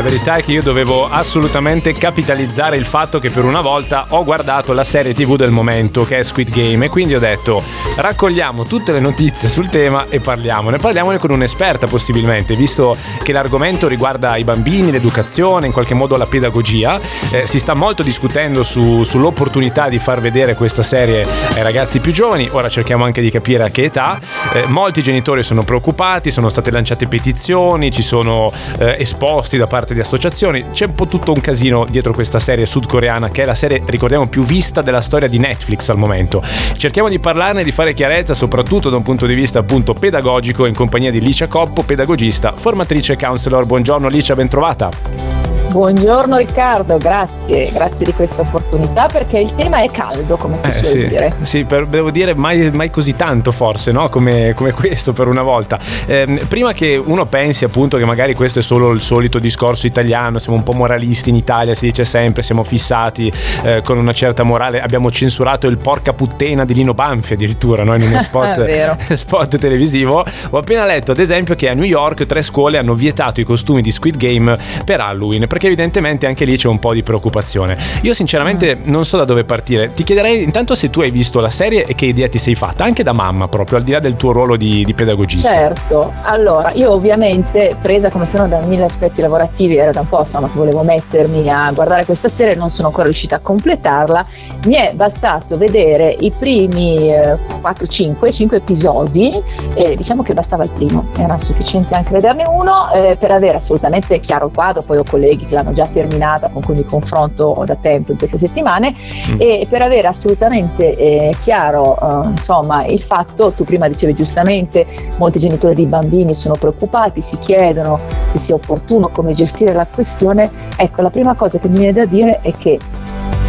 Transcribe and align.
La 0.00 0.06
verità 0.06 0.36
è 0.36 0.42
che 0.42 0.52
io 0.52 0.62
dovevo 0.62 1.10
assolutamente 1.10 1.92
capitalizzare 1.92 2.78
il 2.78 2.86
fatto 2.86 3.18
che 3.18 3.28
per 3.28 3.44
una 3.44 3.60
volta 3.60 4.06
ho 4.08 4.24
guardato 4.24 4.72
la 4.72 4.82
serie 4.82 5.12
TV 5.12 5.36
del 5.36 5.50
momento 5.50 6.06
che 6.06 6.16
è 6.16 6.22
Squid 6.22 6.48
Game 6.48 6.86
e 6.86 6.88
quindi 6.88 7.14
ho 7.14 7.18
detto 7.18 7.62
raccogliamo 7.96 8.64
tutte 8.64 8.92
le 8.92 9.00
notizie 9.00 9.50
sul 9.50 9.68
tema 9.68 10.06
e 10.08 10.20
parliamone. 10.20 10.78
Parliamone 10.78 11.18
con 11.18 11.32
un'esperta 11.32 11.86
possibilmente, 11.86 12.56
visto 12.56 12.96
che 13.22 13.32
l'argomento 13.32 13.88
riguarda 13.88 14.36
i 14.36 14.44
bambini, 14.44 14.90
l'educazione, 14.90 15.66
in 15.66 15.72
qualche 15.72 15.92
modo 15.92 16.16
la 16.16 16.24
pedagogia. 16.24 16.98
Eh, 17.30 17.46
si 17.46 17.58
sta 17.58 17.74
molto 17.74 18.02
discutendo 18.02 18.62
su, 18.62 19.04
sull'opportunità 19.04 19.90
di 19.90 19.98
far 19.98 20.22
vedere 20.22 20.54
questa 20.54 20.82
serie 20.82 21.26
ai 21.54 21.62
ragazzi 21.62 22.00
più 22.00 22.10
giovani, 22.12 22.48
ora 22.50 22.70
cerchiamo 22.70 23.04
anche 23.04 23.20
di 23.20 23.30
capire 23.30 23.64
a 23.64 23.68
che 23.68 23.84
età. 23.84 24.18
Eh, 24.54 24.66
molti 24.66 25.02
genitori 25.02 25.42
sono 25.42 25.62
preoccupati, 25.62 26.30
sono 26.30 26.48
state 26.48 26.70
lanciate 26.70 27.06
petizioni, 27.06 27.92
ci 27.92 28.02
sono 28.02 28.50
eh, 28.78 28.96
esposti 28.98 29.58
da 29.58 29.66
parte 29.66 29.88
di 29.94 30.00
associazioni. 30.00 30.70
C'è 30.70 30.86
un 30.86 30.94
po' 30.94 31.06
tutto 31.06 31.32
un 31.32 31.40
casino 31.40 31.86
dietro 31.88 32.12
questa 32.12 32.38
serie 32.38 32.66
sudcoreana 32.66 33.30
che 33.30 33.42
è 33.42 33.44
la 33.44 33.54
serie, 33.54 33.82
ricordiamo, 33.86 34.28
più 34.28 34.42
vista 34.42 34.82
della 34.82 35.00
storia 35.00 35.28
di 35.28 35.38
Netflix 35.38 35.88
al 35.88 35.98
momento. 35.98 36.42
Cerchiamo 36.74 37.08
di 37.08 37.18
parlarne, 37.18 37.64
di 37.64 37.72
fare 37.72 37.94
chiarezza, 37.94 38.34
soprattutto 38.34 38.90
da 38.90 38.96
un 38.96 39.02
punto 39.02 39.26
di 39.26 39.34
vista 39.34 39.58
appunto 39.58 39.94
pedagogico 39.94 40.66
in 40.66 40.74
compagnia 40.74 41.10
di 41.10 41.20
Licia 41.20 41.46
Coppo, 41.46 41.82
pedagogista, 41.82 42.54
formatrice 42.56 43.14
e 43.14 43.16
counselor. 43.16 43.66
Buongiorno 43.66 44.08
Licia, 44.08 44.34
ben 44.34 44.48
trovata. 44.48 45.49
Buongiorno 45.70 46.36
Riccardo, 46.36 46.98
grazie, 46.98 47.70
grazie 47.70 48.04
di 48.04 48.12
questa 48.12 48.40
opportunità 48.40 49.06
perché 49.06 49.38
il 49.38 49.54
tema 49.54 49.82
è 49.82 49.88
caldo, 49.88 50.36
come 50.36 50.58
si 50.58 50.66
eh, 50.66 50.72
suol 50.72 50.84
sì, 50.84 51.06
dire. 51.06 51.32
Sì, 51.42 51.64
per, 51.64 51.86
devo 51.86 52.10
dire 52.10 52.34
mai, 52.34 52.72
mai, 52.72 52.90
così 52.90 53.14
tanto 53.14 53.52
forse, 53.52 53.92
no? 53.92 54.08
come, 54.08 54.52
come, 54.56 54.72
questo 54.72 55.12
per 55.12 55.28
una 55.28 55.42
volta. 55.42 55.78
Eh, 56.06 56.44
prima 56.48 56.72
che 56.72 57.00
uno 57.02 57.24
pensi 57.26 57.64
appunto 57.64 57.98
che 57.98 58.04
magari 58.04 58.34
questo 58.34 58.58
è 58.58 58.62
solo 58.62 58.90
il 58.90 59.00
solito 59.00 59.38
discorso 59.38 59.86
italiano, 59.86 60.40
siamo 60.40 60.58
un 60.58 60.64
po' 60.64 60.72
moralisti 60.72 61.30
in 61.30 61.36
Italia, 61.36 61.72
si 61.74 61.86
dice 61.86 62.04
sempre, 62.04 62.42
siamo 62.42 62.64
fissati 62.64 63.32
eh, 63.62 63.80
con 63.84 63.96
una 63.96 64.12
certa 64.12 64.42
morale, 64.42 64.82
abbiamo 64.82 65.08
censurato 65.12 65.68
il 65.68 65.78
porca 65.78 66.12
puttana 66.12 66.64
di 66.64 66.74
Lino 66.74 66.94
Banfi 66.94 67.34
addirittura 67.34 67.84
no? 67.84 67.94
in 67.94 68.02
uno 68.02 68.18
spot, 68.20 69.04
spot 69.14 69.56
televisivo. 69.56 70.24
Ho 70.50 70.58
appena 70.58 70.84
letto 70.84 71.12
ad 71.12 71.20
esempio 71.20 71.54
che 71.54 71.68
a 71.68 71.74
New 71.74 71.84
York 71.84 72.26
tre 72.26 72.42
scuole 72.42 72.76
hanno 72.76 72.94
vietato 72.94 73.40
i 73.40 73.44
costumi 73.44 73.82
di 73.82 73.92
Squid 73.92 74.16
Game 74.16 74.58
per 74.84 74.98
Halloween 74.98 75.46
perché 75.60 75.66
evidentemente 75.66 76.26
anche 76.26 76.46
lì 76.46 76.56
c'è 76.56 76.68
un 76.68 76.78
po' 76.78 76.94
di 76.94 77.02
preoccupazione. 77.02 77.76
Io 78.02 78.14
sinceramente 78.14 78.76
mm. 78.76 78.80
non 78.84 79.04
so 79.04 79.18
da 79.18 79.26
dove 79.26 79.44
partire. 79.44 79.92
Ti 79.92 80.02
chiederei 80.02 80.42
intanto 80.42 80.74
se 80.74 80.88
tu 80.88 81.02
hai 81.02 81.10
visto 81.10 81.38
la 81.40 81.50
serie 81.50 81.84
e 81.84 81.94
che 81.94 82.06
idea 82.06 82.28
ti 82.30 82.38
sei 82.38 82.54
fatta, 82.54 82.84
anche 82.84 83.02
da 83.02 83.12
mamma 83.12 83.46
proprio, 83.48 83.76
al 83.76 83.84
di 83.84 83.92
là 83.92 83.98
del 83.98 84.16
tuo 84.16 84.32
ruolo 84.32 84.56
di, 84.56 84.84
di 84.84 84.94
pedagogista. 84.94 85.50
Certo, 85.50 86.12
allora 86.22 86.72
io 86.72 86.90
ovviamente 86.92 87.76
presa 87.80 88.08
come 88.08 88.24
sono 88.24 88.48
da 88.48 88.60
mille 88.64 88.84
aspetti 88.84 89.20
lavorativi, 89.20 89.76
era 89.76 89.90
da 89.90 90.00
un 90.00 90.08
po' 90.08 90.20
insomma 90.20 90.48
che 90.48 90.56
volevo 90.56 90.82
mettermi 90.82 91.50
a 91.50 91.70
guardare 91.72 92.06
questa 92.06 92.28
serie, 92.28 92.54
non 92.54 92.70
sono 92.70 92.88
ancora 92.88 93.04
riuscita 93.04 93.36
a 93.36 93.40
completarla, 93.40 94.26
mi 94.64 94.74
è 94.74 94.92
bastato 94.94 95.58
vedere 95.58 96.16
i 96.20 96.30
primi 96.30 97.12
eh, 97.12 97.36
4, 97.60 97.86
5, 97.86 98.32
5 98.32 98.56
episodi 98.56 99.42
e 99.74 99.94
diciamo 99.94 100.22
che 100.22 100.32
bastava 100.32 100.64
il 100.64 100.70
primo, 100.70 101.08
era 101.18 101.36
sufficiente 101.36 101.94
anche 101.94 102.12
vederne 102.12 102.44
uno 102.46 102.90
eh, 102.94 103.16
per 103.18 103.30
avere 103.30 103.58
assolutamente 103.58 104.18
chiaro 104.20 104.46
il 104.46 104.52
quadro, 104.54 104.80
poi 104.80 104.96
ho 104.96 105.04
colleghi 105.08 105.48
l'hanno 105.54 105.72
già 105.72 105.86
terminata 105.86 106.48
con 106.48 106.62
cui 106.62 106.74
mi 106.74 106.84
confronto 106.84 107.62
da 107.66 107.76
tempo 107.76 108.12
in 108.12 108.18
queste 108.18 108.38
settimane 108.38 108.94
mm. 109.30 109.36
e 109.38 109.66
per 109.68 109.82
avere 109.82 110.08
assolutamente 110.08 110.96
eh, 110.96 111.34
chiaro 111.40 111.96
eh, 111.96 112.28
insomma 112.28 112.84
il 112.86 113.00
fatto, 113.00 113.52
tu 113.52 113.64
prima 113.64 113.88
dicevi 113.88 114.14
giustamente, 114.14 114.86
molti 115.18 115.38
genitori 115.38 115.74
di 115.74 115.86
bambini 115.86 116.34
sono 116.34 116.54
preoccupati, 116.54 117.20
si 117.20 117.38
chiedono 117.38 117.98
se 118.26 118.38
sia 118.38 118.54
opportuno 118.54 119.08
come 119.08 119.32
gestire 119.32 119.72
la 119.72 119.86
questione, 119.86 120.50
ecco 120.76 121.02
la 121.02 121.10
prima 121.10 121.34
cosa 121.34 121.58
che 121.58 121.68
mi 121.68 121.78
viene 121.78 121.92
da 121.92 122.04
dire 122.04 122.40
è 122.40 122.52
che 122.56 122.78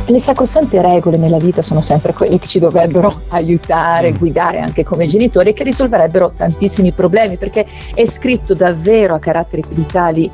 le 0.07 0.19
sacrosante 0.19 0.81
regole 0.81 1.17
nella 1.17 1.37
vita 1.37 1.61
sono 1.61 1.79
sempre 1.81 2.13
quelle 2.13 2.37
che 2.39 2.47
ci 2.47 2.59
dovrebbero 2.59 3.21
aiutare, 3.29 4.11
mm. 4.11 4.17
guidare 4.17 4.59
anche 4.59 4.83
come 4.83 5.05
genitori 5.05 5.49
e 5.49 5.53
che 5.53 5.63
risolverebbero 5.63 6.33
tantissimi 6.35 6.91
problemi 6.91 7.37
perché 7.37 7.65
è 7.93 8.05
scritto 8.05 8.53
davvero 8.53 9.15
a 9.15 9.19
caratteri 9.19 9.63
vitali 9.69 10.29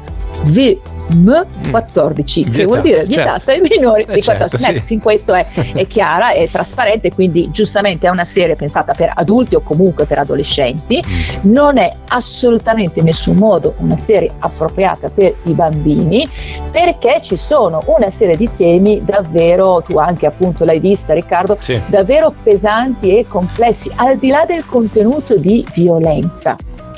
M14, 1.10 2.48
mm. 2.48 2.52
che 2.52 2.64
vuol 2.64 2.82
dire 2.82 3.04
vietata 3.06 3.40
certo. 3.40 3.52
ai 3.52 3.62
minori 3.62 4.06
eh 4.08 4.14
di 4.14 4.22
14 4.22 4.64
certo, 4.64 4.82
sì. 4.82 4.94
In 4.94 5.00
questo 5.00 5.34
è, 5.34 5.46
è, 5.74 5.88
chiara, 5.88 6.32
è 6.32 6.48
trasparente, 6.50 7.12
quindi 7.12 7.50
giustamente 7.52 8.08
è 8.08 8.10
una 8.10 8.26
serie 8.26 8.56
pensata 8.56 8.94
per 8.94 9.12
adulti 9.16 9.56
o 9.56 9.62
comunque 9.62 10.06
per 10.06 10.20
adolescenti. 10.20 11.04
Mm. 11.06 11.52
Non 11.52 11.78
è 11.78 11.94
assolutamente 12.10 13.00
in 13.00 13.06
nessun 13.06 13.38
modo 13.38 13.76
una 13.78 13.98
serie 13.98 14.32
appropriata 14.40 15.10
per 15.10 15.34
i 15.44 15.52
bambini, 15.52 16.28
perché 16.72 17.20
ci 17.22 17.36
sono 17.36 17.84
una 17.88 18.10
serie 18.10 18.36
di 18.36 18.50
temi 18.56 19.04
davvero, 19.04 19.82
tu 19.86 19.98
anche 19.98 20.26
appunto 20.26 20.66
l'hai 20.66 20.80
vista 20.80 21.14
Riccardo, 21.14 21.58
sì. 21.60 21.82
davvero 21.88 22.34
pesanti 22.44 23.18
e 23.18 23.26
complessi, 23.26 23.92
al 23.96 24.18
di 24.18 24.30
là 24.30 24.46
del 24.46 24.66
contenuto 24.66 25.38
di 25.38 25.66
violenza 25.74 26.56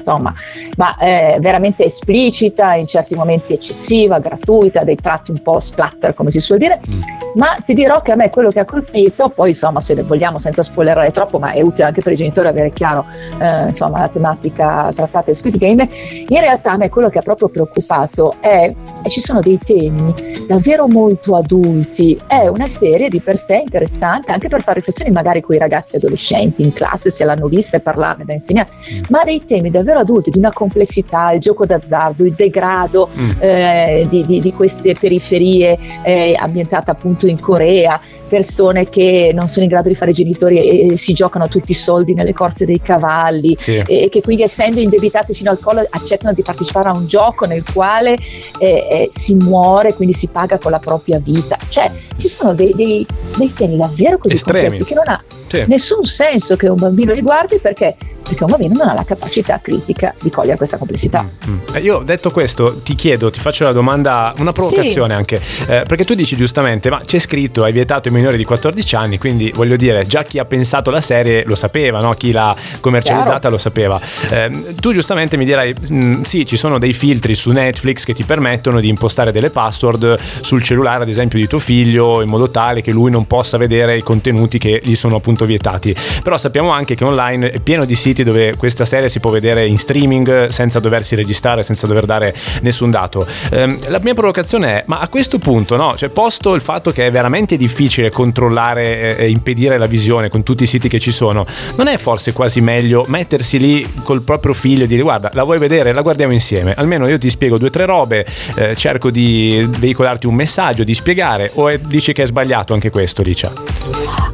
insomma, 0.09 0.33
ma 0.77 0.97
eh, 0.97 1.37
veramente 1.39 1.85
esplicita, 1.85 2.73
in 2.73 2.87
certi 2.87 3.15
momenti 3.15 3.53
eccessiva, 3.53 4.19
gratuita, 4.19 4.83
dei 4.83 4.95
tratti 4.95 5.31
un 5.31 5.41
po' 5.41 5.59
splatter, 5.59 6.13
come 6.13 6.31
si 6.31 6.39
suol 6.39 6.57
dire. 6.57 6.79
Mm. 6.79 7.01
Ma 7.35 7.57
ti 7.63 7.73
dirò 7.73 8.01
che 8.01 8.11
a 8.11 8.15
me 8.15 8.29
quello 8.29 8.49
che 8.49 8.59
ha 8.59 8.65
colpito, 8.65 9.29
poi 9.29 9.49
insomma, 9.49 9.79
se 9.79 9.93
ne 9.93 10.01
vogliamo 10.01 10.39
senza 10.39 10.63
spoilerare 10.63 11.11
troppo, 11.11 11.37
ma 11.37 11.51
è 11.51 11.61
utile 11.61 11.87
anche 11.87 12.01
per 12.01 12.13
i 12.13 12.15
genitori 12.15 12.47
avere 12.47 12.71
chiaro 12.71 13.05
eh, 13.39 13.67
insomma, 13.67 13.99
la 13.99 14.09
tematica 14.09 14.91
trattata 14.95 15.29
in 15.29 15.35
Squid 15.35 15.57
Game, 15.57 15.87
in 16.27 16.39
realtà 16.39 16.71
a 16.71 16.77
me 16.77 16.89
quello 16.89 17.09
che 17.09 17.19
ha 17.19 17.21
proprio 17.21 17.49
preoccupato 17.49 18.33
è 18.39 18.73
e 19.03 19.09
ci 19.09 19.19
sono 19.19 19.41
dei 19.41 19.57
temi 19.57 20.13
davvero 20.47 20.87
molto 20.87 21.35
adulti. 21.35 22.19
È 22.25 22.47
una 22.47 22.67
serie 22.67 23.09
di 23.09 23.19
per 23.19 23.37
sé 23.37 23.61
interessante 23.63 24.31
anche 24.31 24.47
per 24.47 24.61
fare 24.61 24.77
riflessioni 24.77 25.11
magari 25.11 25.41
con 25.41 25.55
i 25.55 25.59
ragazzi 25.59 25.97
adolescenti 25.97 26.61
in 26.61 26.73
classe 26.73 27.09
se 27.09 27.25
l'hanno 27.25 27.47
vista 27.47 27.77
e 27.77 27.81
parlarne 27.81 28.23
da 28.25 28.33
insegnare, 28.33 28.69
mm. 28.71 29.01
ma 29.09 29.23
dei 29.23 29.45
temi 29.45 29.69
davvero 29.69 29.89
davvero 29.89 29.99
adulti, 29.99 30.29
di 30.29 30.37
una 30.37 30.51
complessità, 30.51 31.31
il 31.31 31.39
gioco 31.39 31.65
d'azzardo, 31.65 32.23
il 32.23 32.33
degrado 32.33 33.09
mm. 33.15 33.29
eh, 33.39 34.07
di, 34.09 34.25
di, 34.25 34.39
di, 34.39 34.53
queste 34.53 34.93
periferie 34.99 35.77
eh, 36.03 36.35
ambientate 36.37 36.91
appunto 36.91 37.27
in 37.27 37.39
Corea, 37.39 37.99
persone 38.27 38.87
che 38.87 39.31
non 39.33 39.47
sono 39.47 39.63
in 39.63 39.71
grado 39.71 39.89
di 39.89 39.95
fare 39.95 40.11
genitori 40.11 40.57
e, 40.57 40.91
e 40.91 40.97
si 40.97 41.13
giocano 41.13 41.47
tutti 41.47 41.71
i 41.71 41.73
soldi 41.73 42.13
nelle 42.13 42.33
corse 42.33 42.65
dei 42.65 42.79
cavalli 42.79 43.57
sì. 43.59 43.77
e, 43.85 44.03
e, 44.03 44.09
che 44.09 44.21
quindi 44.21 44.43
essendo 44.43 44.79
indebitate 44.79 45.33
fino 45.33 45.49
al 45.49 45.59
collo 45.59 45.85
accettano 45.89 46.33
di 46.33 46.43
partecipare 46.43 46.89
a 46.89 46.95
un 46.95 47.07
gioco 47.07 47.45
nel 47.45 47.63
quale 47.73 48.15
eh, 48.59 48.87
eh 48.89 49.09
si 49.11 49.35
muore, 49.35 49.93
quindi 49.93 50.15
si 50.15 50.27
paga 50.27 50.57
con 50.57 50.71
la 50.71 50.79
propria 50.79 51.19
vita. 51.19 51.57
Cioè 51.67 51.91
ci 52.17 52.27
sono 52.27 52.53
dei, 52.53 52.73
dei, 52.75 53.05
dei 53.37 53.53
temi 53.53 53.77
davvero 53.77 54.17
così 54.17 54.35
Estremi. 54.35 54.67
complessi 54.67 54.83
che 54.85 54.93
non 54.95 55.07
ha 55.07 55.23
sì. 55.49 55.63
nessun 55.67 56.03
senso 56.03 56.55
che 56.55 56.67
un 56.67 56.77
bambino 56.77 57.13
li 57.13 57.21
guardi 57.21 57.57
perché 57.59 57.95
perché 58.29 58.43
un 58.43 58.51
bambino 58.51 58.75
non 58.77 58.89
ha 58.89 58.93
la 58.93 59.03
capacità 59.03 59.59
critica 59.61 60.13
di 60.21 60.29
cogliere 60.29 60.55
questa 60.55 60.77
complessità. 60.77 61.23
Mm, 61.23 61.53
mm. 61.53 61.57
Io 61.81 62.01
detto 62.05 62.29
questo 62.29 62.79
ti 62.81 62.93
chiedo, 62.95 63.31
ti 63.31 63.39
faccio 63.39 63.63
una 63.63 63.73
domanda, 63.73 64.33
una 64.37 64.51
provocazione 64.51 65.13
sì. 65.13 65.17
anche, 65.17 65.41
eh, 65.67 65.83
perché 65.87 66.05
tu 66.05 66.13
dici 66.13 66.35
giustamente, 66.35 66.89
ma 66.89 66.99
c'è 67.03 67.19
scritto 67.19 67.63
hai 67.63 67.71
vietato 67.71 68.07
ai 68.07 68.13
minori 68.13 68.37
di 68.37 68.45
14 68.45 68.95
anni, 68.95 69.17
quindi 69.17 69.51
voglio 69.53 69.75
dire, 69.75 70.05
già 70.05 70.23
chi 70.23 70.37
ha 70.37 70.45
pensato 70.45 70.91
la 70.91 71.01
serie 71.01 71.43
lo 71.45 71.55
sapeva, 71.55 71.99
no? 71.99 72.13
chi 72.13 72.31
l'ha 72.31 72.55
commercializzata 72.79 73.39
Chiaro. 73.39 73.55
lo 73.55 73.57
sapeva. 73.57 73.99
Eh, 74.29 74.75
tu 74.79 74.93
giustamente 74.93 75.35
mi 75.35 75.45
dirai, 75.45 75.73
mh, 75.73 75.95
mm, 75.95 76.21
sì, 76.21 76.45
ci 76.45 76.55
sono 76.55 76.77
dei 76.77 76.93
filtri 76.93 77.33
su 77.33 77.51
Netflix 77.51 78.03
che 78.03 78.13
ti 78.13 78.23
permettono 78.23 78.79
di 78.79 78.87
impostare 78.87 79.31
delle 79.31 79.49
password 79.49 80.17
sul 80.41 80.61
cellulare, 80.61 81.03
ad 81.03 81.09
esempio, 81.09 81.39
di 81.39 81.47
tuo 81.47 81.59
figlio, 81.59 82.21
in 82.21 82.29
modo 82.29 82.51
tale 82.51 82.81
che 82.81 82.91
lui 82.91 83.09
non 83.09 83.25
possa 83.25 83.57
vedere 83.57 83.97
i 83.97 84.03
contenuti 84.03 84.59
che 84.59 84.79
gli 84.83 84.95
sono 84.95 85.15
appunto 85.15 85.45
vietati. 85.45 85.95
Però 86.23 86.37
sappiamo 86.37 86.69
anche 86.69 86.95
che 86.95 87.03
online 87.03 87.51
è 87.51 87.59
pieno 87.59 87.85
di 87.85 87.95
siti 87.95 88.18
siti 88.19 88.23
dove 88.23 88.55
questa 88.57 88.85
serie 88.85 89.09
si 89.09 89.19
può 89.19 89.31
vedere 89.31 89.65
in 89.65 89.77
streaming 89.77 90.47
senza 90.47 90.79
doversi 90.79 91.15
registrare, 91.15 91.63
senza 91.63 91.87
dover 91.87 92.05
dare 92.05 92.33
nessun 92.61 92.91
dato. 92.91 93.25
Eh, 93.51 93.77
la 93.87 93.99
mia 94.01 94.13
provocazione 94.13 94.79
è, 94.79 94.83
ma 94.87 94.99
a 94.99 95.07
questo 95.07 95.37
punto, 95.37 95.75
no? 95.75 95.95
Cioè, 95.95 96.09
posto 96.09 96.53
il 96.53 96.61
fatto 96.61 96.91
che 96.91 97.07
è 97.07 97.11
veramente 97.11 97.57
difficile 97.57 98.09
controllare 98.09 99.17
e 99.17 99.29
impedire 99.29 99.77
la 99.77 99.85
visione 99.85 100.29
con 100.29 100.43
tutti 100.43 100.63
i 100.63 100.67
siti 100.67 100.89
che 100.89 100.99
ci 100.99 101.11
sono, 101.11 101.45
non 101.75 101.87
è 101.87 101.97
forse 101.97 102.33
quasi 102.33 102.61
meglio 102.61 103.05
mettersi 103.07 103.57
lì 103.59 103.93
col 104.03 104.21
proprio 104.21 104.53
figlio 104.53 104.83
e 104.83 104.87
dire 104.87 105.01
guarda, 105.01 105.29
la 105.33 105.43
vuoi 105.43 105.57
vedere? 105.57 105.93
La 105.93 106.01
guardiamo 106.01 106.33
insieme. 106.33 106.73
Almeno 106.73 107.07
io 107.07 107.17
ti 107.17 107.29
spiego 107.29 107.57
due 107.57 107.67
o 107.67 107.71
tre 107.71 107.85
robe, 107.85 108.25
eh, 108.55 108.75
cerco 108.75 109.09
di 109.09 109.67
veicolarti 109.77 110.27
un 110.27 110.35
messaggio, 110.35 110.83
di 110.83 110.93
spiegare, 110.93 111.51
o 111.55 111.69
è, 111.69 111.77
dici 111.77 112.13
che 112.13 112.23
è 112.23 112.25
sbagliato 112.25 112.73
anche 112.73 112.89
questo, 112.89 113.21
Licia? 113.21 113.51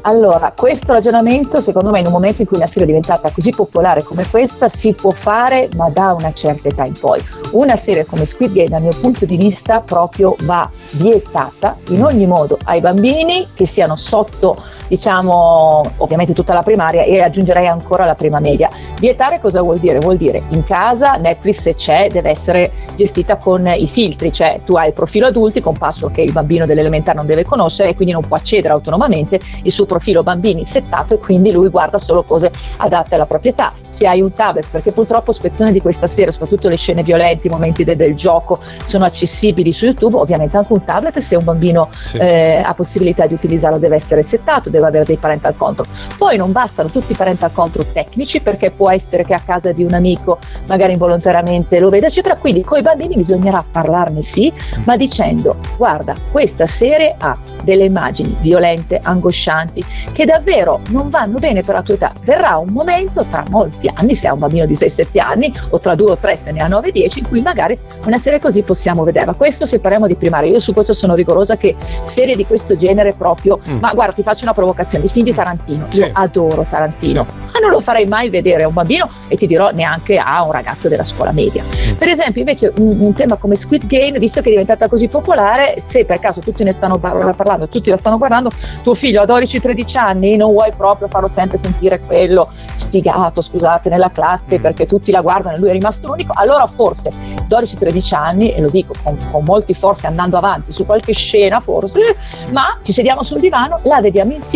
Allora, 0.02 0.54
questo 0.56 0.94
ragionamento 0.94 1.62
secondo 1.62 1.90
me 1.90 2.00
in 2.00 2.06
un 2.06 2.12
momento 2.12 2.42
in 2.42 2.48
cui 2.48 2.58
una 2.58 2.68
serie 2.68 2.84
è 2.84 2.86
diventata 2.86 3.32
così 3.32 3.50
popolare, 3.50 3.75
popolare 3.76 4.04
come 4.04 4.26
questa 4.26 4.70
si 4.70 4.94
può 4.94 5.12
fare 5.12 5.68
ma 5.76 5.90
da 5.90 6.14
una 6.14 6.32
certa 6.32 6.70
età 6.70 6.86
in 6.86 6.98
poi. 6.98 7.22
Una 7.52 7.76
serie 7.76 8.06
come 8.06 8.24
Squid 8.24 8.54
Game 8.54 8.70
dal 8.70 8.82
mio 8.82 8.96
punto 9.02 9.26
di 9.26 9.36
vista 9.36 9.82
proprio 9.82 10.36
va 10.44 10.70
vietata 10.92 11.76
in 11.90 12.02
ogni 12.02 12.26
modo 12.26 12.58
ai 12.64 12.80
bambini 12.80 13.48
che 13.54 13.66
siano 13.66 13.98
sotto 13.98 14.56
diciamo 14.88 15.84
ovviamente 15.98 16.34
tutta 16.34 16.54
la 16.54 16.62
primaria 16.62 17.04
e 17.04 17.22
aggiungerei 17.22 17.68
ancora 17.68 18.06
la 18.06 18.16
prima 18.16 18.40
media. 18.40 18.70
Vietare 19.00 19.40
cosa 19.40 19.62
vuol 19.62 19.78
dire? 19.78 20.00
Vuol 20.00 20.18
dire 20.18 20.42
in 20.50 20.64
casa 20.64 21.16
Netflix 21.16 21.62
se 21.62 21.76
c'è 21.76 22.10
deve 22.10 22.30
essere 22.30 22.72
gestita 22.96 23.38
con 23.38 23.68
i 23.68 23.88
filtri, 23.88 24.32
cioè 24.32 24.60
tu 24.64 24.76
hai 24.76 24.88
il 24.88 24.94
profilo 24.94 25.28
adulti 25.28 25.62
con 25.62 25.78
password 25.78 26.14
che 26.14 26.22
il 26.22 26.32
bambino 26.32 26.66
dell'elementare 26.66 27.18
non 27.18 27.26
deve 27.26 27.44
conoscere 27.44 27.90
e 27.90 27.96
quindi 27.96 28.14
non 28.14 28.26
può 28.26 28.36
accedere 28.36 28.74
autonomamente, 28.74 29.40
il 29.64 29.72
suo 29.72 29.86
profilo 29.86 30.24
bambini 30.24 30.66
settato 30.66 31.16
e 31.16 31.18
quindi 31.20 31.52
lui 31.52 31.70
guarda 31.70 31.98
solo 31.98 32.24
cose 32.24 32.52
adatte 32.78 33.16
alla 33.16 33.26
proprietà. 33.26 33.74
Se 33.88 34.08
hai 34.08 34.22
un 34.22 34.34
tablet, 34.34 34.68
perché 34.70 34.92
purtroppo 34.92 35.32
spezzone 35.32 35.72
di 35.72 35.82
questa 35.82 36.08
serie, 36.08 36.32
soprattutto 36.32 36.68
le 36.68 36.78
scene 36.78 37.04
violente, 37.04 37.48
i 37.48 37.50
momenti 37.50 37.84
de- 37.84 37.96
del 37.96 38.16
gioco 38.16 38.60
sono 38.84 39.06
accessibili 39.06 39.72
su 39.72 39.86
YouTube, 39.86 40.18
ovviamente 40.18 40.58
anche 40.58 40.74
un 40.74 40.84
tablet 40.84 41.18
se 41.20 41.36
un 41.36 41.44
bambino 41.44 41.90
sì. 41.92 42.18
eh, 42.18 42.62
ha 42.64 42.74
possibilità 42.74 43.26
di 43.26 43.34
utilizzarlo 43.34 43.78
deve 43.78 43.96
essere 43.96 44.24
settato, 44.24 44.70
deve 44.76 44.88
avere 44.88 45.06
dei 45.06 45.18
parental 45.18 45.56
control. 45.56 45.88
Poi 46.18 46.38
non 46.38 46.52
bastano 46.52 46.90
tutti 46.90 47.14
i 47.14 47.16
parental 47.16 47.52
control 47.52 47.92
tecnici 47.92 48.42
perché 48.42 48.72
può 48.72 48.90
essere 48.90 49.24
che 49.24 49.34
a 49.34 49.42
casa 49.44 49.72
di 49.72 49.84
un 49.84 49.94
amico 49.94 50.40
magari 50.68 50.94
involontariamente 50.94 51.80
lo 51.80 51.90
veda, 51.90 52.08
eccetera. 52.08 52.36
Quindi 52.36 52.64
con 52.64 52.78
i 52.80 52.82
bambini 52.82 53.16
bisognerà 53.16 53.64
parlarne 53.70 54.22
sì, 54.22 54.52
ma 54.86 54.98
dicendo 54.98 55.58
guarda, 55.78 56.16
questa 56.32 56.66
serie 56.66 57.16
ha 57.18 57.38
delle 57.64 57.86
immagini 57.86 58.36
violente, 58.42 59.00
angoscianti, 59.02 59.84
che 60.12 60.26
davvero 60.26 60.82
non 60.90 61.10
vanno 61.10 61.40
bene 61.40 61.62
per 61.62 61.76
la 61.76 61.82
tua 61.82 61.96
età. 61.96 62.14
Verrà 62.24 62.58
un 62.58 62.72
momento 62.72 63.26
tra 63.30 63.44
molti 63.50 63.90
anni, 63.94 64.16
se 64.16 64.28
hai 64.28 64.34
un 64.34 64.40
bambino 64.40 64.66
di 64.66 64.74
6-7 64.74 65.20
anni, 65.20 65.54
o 65.70 65.80
tra 65.80 65.96
2 65.96 66.12
o 66.12 66.18
3 66.18 66.38
se 66.38 66.52
ne 66.52 66.62
ha 66.62 66.68
9-10, 66.68 67.20
in 67.20 67.28
cui 67.28 67.42
magari 67.42 67.78
una 68.06 68.18
serie 68.18 68.40
così 68.40 68.62
possiamo 68.64 69.04
vederla. 69.04 69.34
Questo 69.34 69.66
se 69.66 69.80
parliamo 69.80 70.08
di 70.08 70.16
primaria. 70.16 70.52
Io 70.52 70.60
su 70.60 70.74
questo 70.74 70.94
sono 70.94 71.16
rigorosa 71.16 71.56
che 71.58 71.76
serie 72.04 72.36
di 72.36 72.46
questo 72.46 72.76
genere 72.76 73.14
proprio, 73.14 73.60
mm. 73.68 73.78
ma 73.80 73.94
guarda, 73.94 74.14
ti 74.14 74.24
faccio 74.24 74.44
una 74.44 74.54
provocazione, 74.66 75.06
i 75.06 75.10
film 75.10 75.26
di 75.26 75.32
mm. 75.32 75.36
Tarantino. 75.36 75.86
Io 75.86 76.06
sì. 76.06 76.10
adoro 76.12 76.66
Tarantino, 76.68 77.26
sì. 77.30 77.38
ma 77.38 77.60
non 77.60 77.70
lo 77.70 77.80
farei 77.80 78.08
mai 78.08 78.30
vedere 78.30 78.64
a 78.64 78.68
un 78.68 78.74
bambino 78.74 79.10
e 79.28 79.38
ti 79.38 79.48
dirò 79.48 79.70
neanche 79.72 80.18
a 80.18 80.44
un 80.44 80.52
ragazzo 80.52 80.90
della 80.90 81.04
scuola 81.04 81.32
media. 81.32 81.64
Mm. 81.64 81.96
Per 81.98 82.08
esempio, 82.08 82.42
invece, 82.42 82.72
un, 82.78 83.00
un 83.00 83.14
tema 83.14 83.36
come 83.36 83.56
Squid 83.56 83.86
Game, 83.86 84.18
visto 84.20 84.42
che 84.42 84.48
è 84.48 84.52
diventata 84.52 84.88
così 84.88 85.08
popolare, 85.08 85.76
se 85.78 86.06
per 86.06 86.20
caso 86.20 86.40
tutti 86.42 86.64
ne 86.64 86.72
stanno 86.72 86.98
parlando, 86.98 87.68
tutti 87.68 87.90
la 87.90 87.98
stanno 87.98 88.18
guardando, 88.18 88.50
tuo 88.82 88.94
figlio 88.94 89.22
ha 89.22 89.26
12-13 89.26 89.98
anni, 89.98 90.36
non 90.36 90.52
vuoi 90.52 90.72
proprio 90.76 91.08
farlo 91.08 91.28
sempre 91.28 91.58
sentire 91.58 92.00
quello 92.00 92.50
sfigato, 92.72 93.42
scusate, 93.42 93.90
nella 93.90 94.10
classe 94.10 94.58
mm. 94.58 94.62
perché 94.62 94.86
tutti 94.86 95.12
la 95.12 95.22
guardano 95.22 95.56
e 95.56 95.60
lui 95.60 95.70
è 95.70 95.74
rimasto 95.74 96.08
l'unico, 96.08 96.34
allora 96.36 96.66
forse 96.68 97.12
12-13 97.48 98.16
anni, 98.16 98.54
e 98.54 98.62
lo 98.62 98.70
dico 98.70 98.94
con, 99.04 99.18
con 99.32 99.44
molti 99.44 99.74
forse 99.74 100.08
andando 100.08 100.38
avanti 100.38 100.72
su 100.72 100.86
qualche 100.86 101.14
scena 101.14 101.60
forse, 101.60 102.16
ma 102.52 102.78
ci 102.82 102.92
sediamo 102.92 103.24
sul 103.24 103.40
divano, 103.40 103.80
la 103.84 104.00
vediamo 104.02 104.32
insieme, 104.32 104.55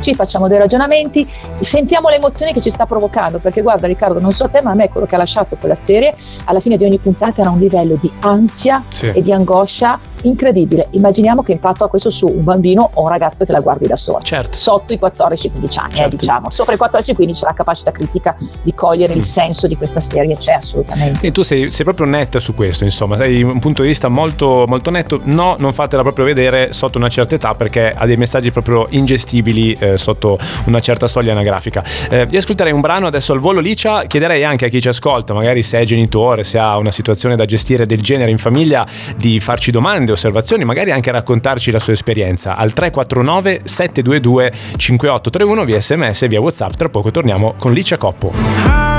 ci 0.00 0.14
facciamo 0.14 0.48
dei 0.48 0.58
ragionamenti, 0.58 1.26
sentiamo 1.60 2.08
le 2.08 2.16
emozioni 2.16 2.52
che 2.52 2.60
ci 2.60 2.70
sta 2.70 2.86
provocando, 2.86 3.38
perché 3.38 3.62
guarda 3.62 3.86
Riccardo, 3.86 4.20
non 4.20 4.32
so 4.32 4.44
a 4.44 4.48
te, 4.48 4.62
ma 4.62 4.70
a 4.70 4.74
me 4.74 4.88
quello 4.88 5.06
che 5.06 5.14
ha 5.14 5.18
lasciato 5.18 5.56
quella 5.56 5.74
serie 5.74 6.14
alla 6.44 6.60
fine 6.60 6.76
di 6.76 6.84
ogni 6.84 6.98
puntata 6.98 7.40
era 7.40 7.50
un 7.50 7.58
livello 7.58 7.96
di 8.00 8.10
ansia 8.20 8.82
sì. 8.88 9.06
e 9.06 9.22
di 9.22 9.32
angoscia 9.32 9.98
incredibile. 10.22 10.88
Immaginiamo 10.90 11.42
che 11.42 11.52
impatto 11.52 11.84
ha 11.84 11.88
questo 11.88 12.10
su 12.10 12.26
un 12.26 12.44
bambino 12.44 12.90
o 12.94 13.02
un 13.02 13.08
ragazzo 13.08 13.44
che 13.44 13.52
la 13.52 13.60
guardi 13.60 13.86
da 13.86 13.96
sola. 13.96 14.20
Certo. 14.22 14.56
Sotto 14.56 14.92
i 14.92 14.98
14-15 15.00 15.08
anni, 15.10 15.92
eh, 15.92 15.96
certo. 15.96 16.02
eh, 16.02 16.08
diciamo. 16.16 16.50
Sopra 16.50 16.74
i 16.74 16.78
14-15 16.78 17.44
la 17.44 17.54
capacità 17.54 17.90
critica 17.90 18.36
di 18.62 18.74
cogliere 18.74 19.14
mm. 19.14 19.18
il 19.18 19.24
senso 19.24 19.66
di 19.66 19.76
questa 19.76 20.00
serie 20.00 20.36
c'è 20.36 20.52
assolutamente. 20.52 21.26
E 21.26 21.32
tu 21.32 21.42
sei, 21.42 21.70
sei, 21.70 21.84
proprio 21.84 22.06
netta 22.06 22.40
su 22.40 22.54
questo, 22.54 22.84
insomma, 22.84 23.16
hai 23.16 23.42
un 23.42 23.58
punto 23.58 23.82
di 23.82 23.88
vista 23.88 24.08
molto, 24.08 24.64
molto 24.66 24.90
netto. 24.90 25.20
No, 25.24 25.56
non 25.58 25.72
fatela 25.72 26.02
proprio 26.02 26.24
vedere 26.24 26.72
sotto 26.72 26.98
una 26.98 27.08
certa 27.08 27.34
età 27.34 27.54
perché 27.54 27.92
ha 27.94 28.06
dei 28.06 28.16
messaggi 28.16 28.50
proprio 28.50 28.86
ingestibili 28.90 29.72
eh, 29.72 29.98
sotto 29.98 30.38
una 30.64 30.80
certa 30.80 31.06
soglia 31.06 31.32
anagrafica. 31.32 31.84
Eh, 32.10 32.26
io 32.30 32.38
ascolterei 32.38 32.72
un 32.72 32.80
brano 32.80 33.06
adesso 33.06 33.32
al 33.32 33.38
volo 33.38 33.60
Licia, 33.60 34.04
chiederei 34.04 34.44
anche 34.44 34.66
a 34.66 34.68
chi 34.68 34.80
ci 34.80 34.88
ascolta, 34.88 35.34
magari 35.34 35.62
se 35.62 35.80
è 35.80 35.84
genitore, 35.84 36.44
se 36.44 36.58
ha 36.58 36.76
una 36.76 36.90
situazione 36.90 37.36
da 37.36 37.44
gestire 37.44 37.86
del 37.86 38.00
genere 38.00 38.30
in 38.30 38.38
famiglia, 38.38 38.86
di 39.16 39.40
farci 39.40 39.70
domande 39.70 40.07
domande, 40.08 40.12
osservazioni, 40.12 40.64
magari 40.64 40.90
anche 40.90 41.10
raccontarci 41.10 41.70
la 41.70 41.78
sua 41.78 41.92
esperienza 41.92 42.56
al 42.56 42.72
349 42.72 43.62
722 43.64 44.52
5831 44.76 45.64
via 45.64 45.80
sms 45.80 46.22
e 46.22 46.28
via 46.28 46.40
whatsapp. 46.40 46.72
Tra 46.72 46.88
poco 46.88 47.10
torniamo 47.10 47.54
con 47.58 47.72
Licia 47.72 47.96
Coppo. 47.96 48.97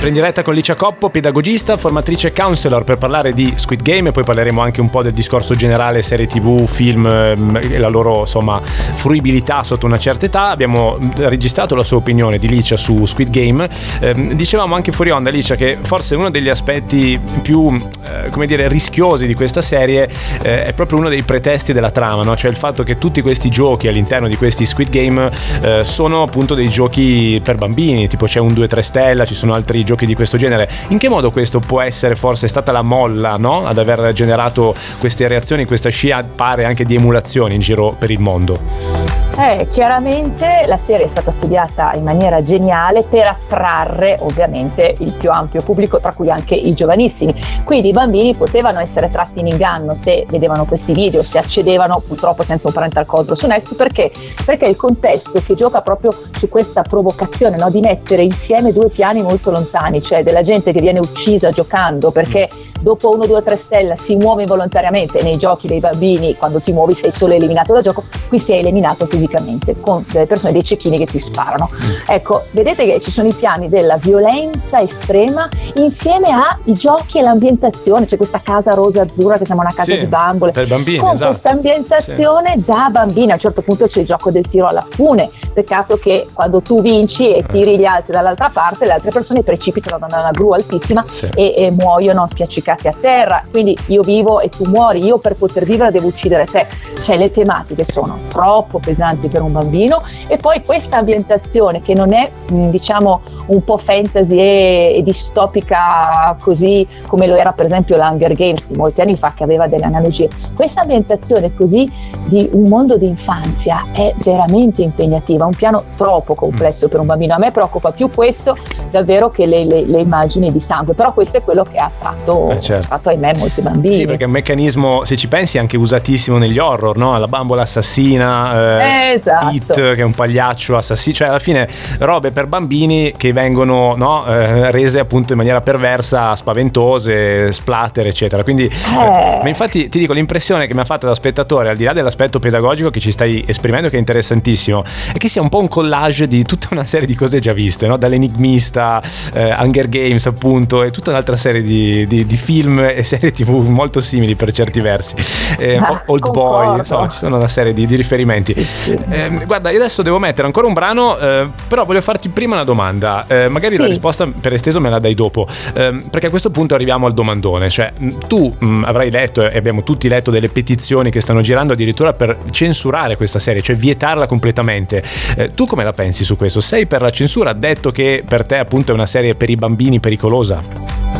Sempre 0.00 0.16
in 0.16 0.22
diretta 0.24 0.42
con 0.42 0.54
Licia 0.54 0.76
Coppo, 0.76 1.10
pedagogista, 1.10 1.76
formatrice 1.76 2.32
counselor 2.32 2.84
per 2.84 2.96
parlare 2.96 3.34
di 3.34 3.52
Squid 3.54 3.82
Game 3.82 4.08
e 4.08 4.12
poi 4.12 4.24
parleremo 4.24 4.58
anche 4.58 4.80
un 4.80 4.88
po' 4.88 5.02
del 5.02 5.12
discorso 5.12 5.54
generale 5.54 6.00
serie 6.00 6.26
tv, 6.26 6.64
film 6.64 7.06
ehm, 7.06 7.60
e 7.70 7.76
la 7.76 7.88
loro 7.88 8.20
insomma 8.20 8.62
fruibilità 8.62 9.62
sotto 9.62 9.84
una 9.84 9.98
certa 9.98 10.24
età. 10.24 10.48
Abbiamo 10.48 10.96
registrato 11.16 11.74
la 11.74 11.84
sua 11.84 11.98
opinione 11.98 12.38
di 12.38 12.48
Licia 12.48 12.78
su 12.78 13.04
Squid 13.04 13.28
Game. 13.28 13.68
Eh, 14.00 14.34
dicevamo 14.34 14.74
anche 14.74 14.90
fuori 14.90 15.10
onda 15.10 15.28
Licia 15.28 15.54
che 15.54 15.76
forse 15.82 16.16
uno 16.16 16.30
degli 16.30 16.48
aspetti 16.48 17.20
più 17.42 17.70
eh, 17.76 18.30
come 18.30 18.46
dire 18.46 18.68
rischiosi 18.68 19.26
di 19.26 19.34
questa 19.34 19.60
serie 19.60 20.08
eh, 20.40 20.64
è 20.64 20.72
proprio 20.72 20.98
uno 20.98 21.10
dei 21.10 21.24
pretesti 21.24 21.74
della 21.74 21.90
trama, 21.90 22.22
no? 22.22 22.34
cioè 22.36 22.50
il 22.50 22.56
fatto 22.56 22.84
che 22.84 22.96
tutti 22.96 23.20
questi 23.20 23.50
giochi 23.50 23.86
all'interno 23.86 24.28
di 24.28 24.36
questi 24.36 24.64
Squid 24.64 24.88
Game 24.88 25.30
eh, 25.60 25.84
sono 25.84 26.22
appunto 26.22 26.54
dei 26.54 26.70
giochi 26.70 27.38
per 27.44 27.58
bambini, 27.58 28.08
tipo 28.08 28.24
c'è 28.24 28.40
un 28.40 28.54
2-3 28.54 28.80
stella, 28.80 29.26
ci 29.26 29.34
sono 29.34 29.52
altri 29.52 29.84
giochi 29.84 29.88
di 29.96 30.14
questo 30.14 30.36
genere. 30.36 30.68
In 30.88 30.98
che 30.98 31.08
modo 31.08 31.30
questo 31.30 31.60
può 31.60 31.80
essere 31.80 32.16
forse 32.16 32.48
stata 32.48 32.72
la 32.72 32.82
molla 32.82 33.36
no? 33.36 33.66
ad 33.66 33.78
aver 33.78 34.12
generato 34.12 34.74
queste 34.98 35.26
reazioni, 35.28 35.64
questa 35.64 35.90
scia 35.90 36.24
pare 36.24 36.64
anche 36.64 36.84
di 36.84 36.94
emulazione 36.94 37.54
in 37.54 37.60
giro 37.60 37.94
per 37.98 38.10
il 38.10 38.20
mondo? 38.20 39.09
Eh, 39.38 39.66
chiaramente 39.68 40.64
la 40.66 40.76
serie 40.76 41.06
è 41.06 41.08
stata 41.08 41.30
studiata 41.30 41.92
in 41.94 42.02
maniera 42.02 42.42
geniale 42.42 43.04
per 43.04 43.26
attrarre 43.26 44.18
ovviamente 44.20 44.94
il 44.98 45.14
più 45.14 45.30
ampio 45.30 45.62
pubblico, 45.62 45.98
tra 45.98 46.12
cui 46.12 46.30
anche 46.30 46.54
i 46.54 46.74
giovanissimi. 46.74 47.34
Quindi 47.64 47.88
i 47.88 47.92
bambini 47.92 48.34
potevano 48.34 48.80
essere 48.80 49.08
tratti 49.08 49.40
in 49.40 49.46
inganno 49.46 49.94
se 49.94 50.26
vedevano 50.28 50.66
questi 50.66 50.92
video, 50.92 51.22
se 51.22 51.38
accedevano 51.38 52.02
purtroppo 52.06 52.42
senza 52.42 52.68
un 52.68 52.74
parental 52.74 53.06
control 53.06 53.36
su 53.36 53.46
Next, 53.46 53.76
perché? 53.76 54.10
Perché 54.44 54.66
il 54.66 54.76
contesto 54.76 55.40
che 55.40 55.54
gioca 55.54 55.80
proprio 55.80 56.12
su 56.36 56.48
questa 56.48 56.82
provocazione 56.82 57.56
no? 57.56 57.70
di 57.70 57.80
mettere 57.80 58.22
insieme 58.22 58.72
due 58.72 58.90
piani 58.90 59.22
molto 59.22 59.50
lontani, 59.50 60.02
cioè 60.02 60.22
della 60.22 60.42
gente 60.42 60.72
che 60.72 60.80
viene 60.80 60.98
uccisa 60.98 61.48
giocando 61.50 62.10
perché 62.10 62.48
dopo 62.80 63.10
1, 63.14 63.26
2, 63.26 63.42
3 63.42 63.56
stella 63.56 63.96
si 63.96 64.16
muove 64.16 64.42
involontariamente 64.42 65.22
nei 65.22 65.38
giochi 65.38 65.66
dei 65.66 65.80
bambini, 65.80 66.36
quando 66.36 66.60
ti 66.60 66.72
muovi 66.72 66.94
sei 66.94 67.10
solo 67.10 67.32
eliminato 67.32 67.72
dal 67.72 67.82
gioco, 67.82 68.04
qui 68.28 68.38
si 68.38 68.52
è 68.52 68.56
eliminato 68.56 69.06
fisicamente 69.06 69.19
fisicamente 69.20 69.76
con 69.78 70.04
delle 70.10 70.26
persone, 70.26 70.52
dei 70.52 70.64
cecchini 70.64 70.96
che 70.96 71.06
ti 71.06 71.18
sparano. 71.18 71.68
Mm. 71.72 71.90
Ecco, 72.06 72.44
vedete 72.52 72.86
che 72.86 73.00
ci 73.00 73.10
sono 73.10 73.28
i 73.28 73.34
piani 73.34 73.68
della 73.68 73.96
violenza 73.96 74.80
estrema 74.80 75.48
insieme 75.74 76.28
ai 76.30 76.72
giochi 76.74 77.18
e 77.18 77.22
l'ambientazione, 77.22 78.06
c'è 78.06 78.16
questa 78.16 78.40
casa 78.42 78.72
rosa 78.72 79.02
azzurra 79.02 79.36
che 79.36 79.44
sembra 79.44 79.66
una 79.66 79.74
casa 79.74 79.92
sì, 79.92 79.98
di 79.98 80.06
bambole. 80.06 80.52
Per 80.52 80.66
bambini, 80.66 80.98
con 80.98 81.10
esatto. 81.10 81.30
questa 81.30 81.50
ambientazione 81.50 82.54
sì. 82.54 82.62
da 82.64 82.88
bambini, 82.90 83.30
a 83.30 83.34
un 83.34 83.40
certo 83.40 83.62
punto 83.62 83.86
c'è 83.86 84.00
il 84.00 84.06
gioco 84.06 84.30
del 84.30 84.48
tiro 84.48 84.66
alla 84.66 84.84
fune, 84.88 85.28
peccato 85.52 85.98
che 85.98 86.28
quando 86.32 86.62
tu 86.62 86.80
vinci 86.80 87.34
e 87.34 87.44
tiri 87.50 87.78
gli 87.78 87.84
altri 87.84 88.12
dall'altra 88.12 88.48
parte, 88.50 88.86
le 88.86 88.92
altre 88.92 89.10
persone 89.10 89.42
precipitano 89.42 90.06
da 90.06 90.18
una 90.18 90.30
gru 90.30 90.52
altissima 90.52 91.04
sì. 91.06 91.28
e, 91.34 91.54
e 91.56 91.70
muoiono 91.70 92.26
spiaccicati 92.26 92.88
a 92.88 92.94
terra. 92.98 93.44
Quindi 93.50 93.76
io 93.86 94.02
vivo 94.02 94.40
e 94.40 94.48
tu 94.48 94.64
muori, 94.64 95.04
io 95.04 95.18
per 95.18 95.34
poter 95.34 95.64
vivere 95.64 95.90
devo 95.90 96.06
uccidere 96.06 96.46
te. 96.46 96.66
Cioè 97.02 97.16
le 97.16 97.30
tematiche 97.30 97.84
sono 97.84 98.18
troppo 98.28 98.78
pesanti 98.78 99.08
interessanti 99.10 99.28
per 99.28 99.42
un 99.42 99.52
bambino. 99.52 100.02
E 100.26 100.36
poi 100.38 100.62
questa 100.64 100.98
ambientazione 100.98 101.80
che 101.80 101.94
non 101.94 102.12
è 102.12 102.30
diciamo 102.46 103.20
un 103.46 103.64
po' 103.64 103.78
fantasy 103.78 104.38
e, 104.38 104.94
e, 104.96 105.02
distopica 105.02 106.36
così 106.40 106.86
come 107.06 107.26
lo 107.26 107.34
era 107.34 107.52
per 107.52 107.66
esempio 107.66 107.96
l'Hunger 107.96 108.34
Games 108.34 108.66
di 108.66 108.76
molti 108.76 109.00
anni 109.00 109.16
fa 109.16 109.32
che 109.34 109.42
aveva 109.42 109.66
delle 109.66 109.84
analogie. 109.84 110.28
Questa 110.54 110.82
ambientazione 110.82 111.54
così 111.54 111.90
di 112.26 112.48
un 112.52 112.68
mondo 112.68 112.96
di 112.96 113.06
infanzia 113.06 113.82
è 113.92 114.14
veramente 114.18 114.82
impegnativa 114.82 115.44
un 115.44 115.54
piano 115.54 115.84
troppo 115.96 116.34
complesso 116.34 116.88
per 116.88 117.00
un 117.00 117.06
bambino. 117.06 117.34
A 117.34 117.38
me 117.38 117.50
preoccupa 117.50 117.90
più 117.90 118.10
questo 118.10 118.56
davvero 118.90 119.28
che 119.28 119.46
le, 119.46 119.64
le, 119.64 119.84
le 119.84 120.00
immagini 120.00 120.52
di 120.52 120.60
sangue. 120.60 120.94
Però 120.94 121.12
questo 121.12 121.38
è 121.38 121.42
quello 121.42 121.64
che 121.64 121.78
ha 121.78 121.86
attratto, 121.86 122.50
eh 122.50 122.60
certo. 122.60 122.86
attratto 122.86 123.08
ahimè 123.08 123.34
molti 123.36 123.60
bambini. 123.60 123.94
Sì 123.94 124.04
perché 124.06 124.24
è 124.24 124.26
un 124.26 124.32
meccanismo 124.32 125.04
se 125.04 125.16
ci 125.16 125.28
pensi 125.28 125.58
anche 125.58 125.76
usatissimo 125.76 126.38
negli 126.38 126.58
horror 126.58 126.96
no? 126.96 127.18
la 127.18 127.26
bambola 127.26 127.62
assassina 127.62 128.52
eh, 128.54 128.99
esatto. 129.00 129.54
It 129.54 129.74
che 129.74 129.96
è 129.96 130.04
un 130.04 130.14
pagliaccio 130.14 130.76
assassino, 130.76 131.14
cioè 131.14 131.28
alla 131.28 131.38
fine 131.38 131.68
robe 131.98 132.30
per 132.30 132.46
bambini 132.46 133.14
che 133.16 133.32
vengono 133.32 133.94
no, 133.96 134.26
eh, 134.26 134.70
rese 134.70 134.98
appunto 134.98 135.32
in 135.32 135.38
maniera 135.38 135.60
perversa, 135.60 136.34
spaventose, 136.36 137.52
splatter, 137.52 138.06
eccetera. 138.06 138.42
Quindi, 138.42 138.64
eh. 138.64 139.38
ma 139.42 139.48
infatti 139.48 139.88
ti 139.88 139.98
dico, 139.98 140.12
l'impressione 140.12 140.66
che 140.66 140.74
mi 140.74 140.80
ha 140.80 140.84
fatto 140.84 141.06
da 141.06 141.14
spettatore, 141.14 141.70
al 141.70 141.76
di 141.76 141.84
là 141.84 141.92
dell'aspetto 141.92 142.38
pedagogico 142.38 142.90
che 142.90 143.00
ci 143.00 143.10
stai 143.10 143.44
esprimendo, 143.46 143.88
che 143.88 143.96
è 143.96 143.98
interessantissimo, 143.98 144.84
è 145.12 145.18
che 145.18 145.28
sia 145.28 145.42
un 145.42 145.48
po' 145.48 145.60
un 145.60 145.68
collage 145.68 146.26
di 146.26 146.42
tutta 146.44 146.68
una 146.70 146.86
serie 146.86 147.06
di 147.06 147.14
cose 147.14 147.38
già 147.40 147.52
viste, 147.52 147.86
no? 147.86 147.96
dall'enigmista, 147.96 149.02
eh, 149.32 149.54
Hunger 149.58 149.88
Games 149.88 150.26
appunto, 150.26 150.82
e 150.82 150.90
tutta 150.90 151.10
un'altra 151.10 151.36
serie 151.36 151.62
di, 151.62 152.06
di, 152.06 152.26
di, 152.26 152.36
film 152.36 152.80
e 152.80 153.02
serie 153.02 153.30
tv 153.30 153.66
molto 153.68 154.00
simili 154.00 154.34
per 154.34 154.52
certi 154.52 154.80
versi. 154.80 155.14
Eh, 155.58 155.76
ah, 155.76 156.02
Old 156.06 156.20
concordo. 156.22 156.70
Boy, 156.70 156.78
insomma, 156.78 157.08
ci 157.08 157.18
sono 157.18 157.36
una 157.36 157.48
serie 157.48 157.72
di, 157.72 157.86
di 157.86 157.96
riferimenti. 157.96 158.52
Sì, 158.52 158.64
sì. 158.64 158.89
Eh, 159.08 159.44
guarda, 159.46 159.70
io 159.70 159.78
adesso 159.78 160.02
devo 160.02 160.18
mettere 160.18 160.46
ancora 160.46 160.66
un 160.66 160.72
brano, 160.72 161.18
eh, 161.18 161.48
però 161.68 161.84
voglio 161.84 162.00
farti 162.00 162.28
prima 162.28 162.54
una 162.54 162.64
domanda. 162.64 163.24
Eh, 163.26 163.48
magari 163.48 163.74
sì. 163.74 163.80
la 163.80 163.86
risposta 163.86 164.26
per 164.26 164.52
esteso 164.52 164.80
me 164.80 164.90
la 164.90 164.98
dai 164.98 165.14
dopo, 165.14 165.46
ehm, 165.74 166.08
perché 166.10 166.26
a 166.26 166.30
questo 166.30 166.50
punto 166.50 166.74
arriviamo 166.74 167.06
al 167.06 167.14
domandone. 167.14 167.68
Cioè, 167.68 167.92
tu 168.26 168.52
mh, 168.56 168.84
avrai 168.84 169.10
letto 169.10 169.48
e 169.48 169.56
abbiamo 169.56 169.82
tutti 169.82 170.08
letto 170.08 170.30
delle 170.30 170.48
petizioni 170.48 171.10
che 171.10 171.20
stanno 171.20 171.40
girando 171.40 171.72
addirittura 171.72 172.12
per 172.12 172.38
censurare 172.50 173.16
questa 173.16 173.38
serie, 173.38 173.62
cioè 173.62 173.76
vietarla 173.76 174.26
completamente. 174.26 175.02
Eh, 175.36 175.54
tu 175.54 175.66
come 175.66 175.84
la 175.84 175.92
pensi 175.92 176.24
su 176.24 176.36
questo? 176.36 176.60
Sei 176.60 176.86
per 176.86 177.02
la 177.02 177.10
censura? 177.10 177.52
Detto 177.52 177.90
che 177.90 178.24
per 178.26 178.44
te 178.44 178.56
appunto 178.56 178.92
è 178.92 178.94
una 178.94 179.06
serie 179.06 179.34
per 179.34 179.50
i 179.50 179.56
bambini 179.56 180.00
pericolosa? 180.00 181.19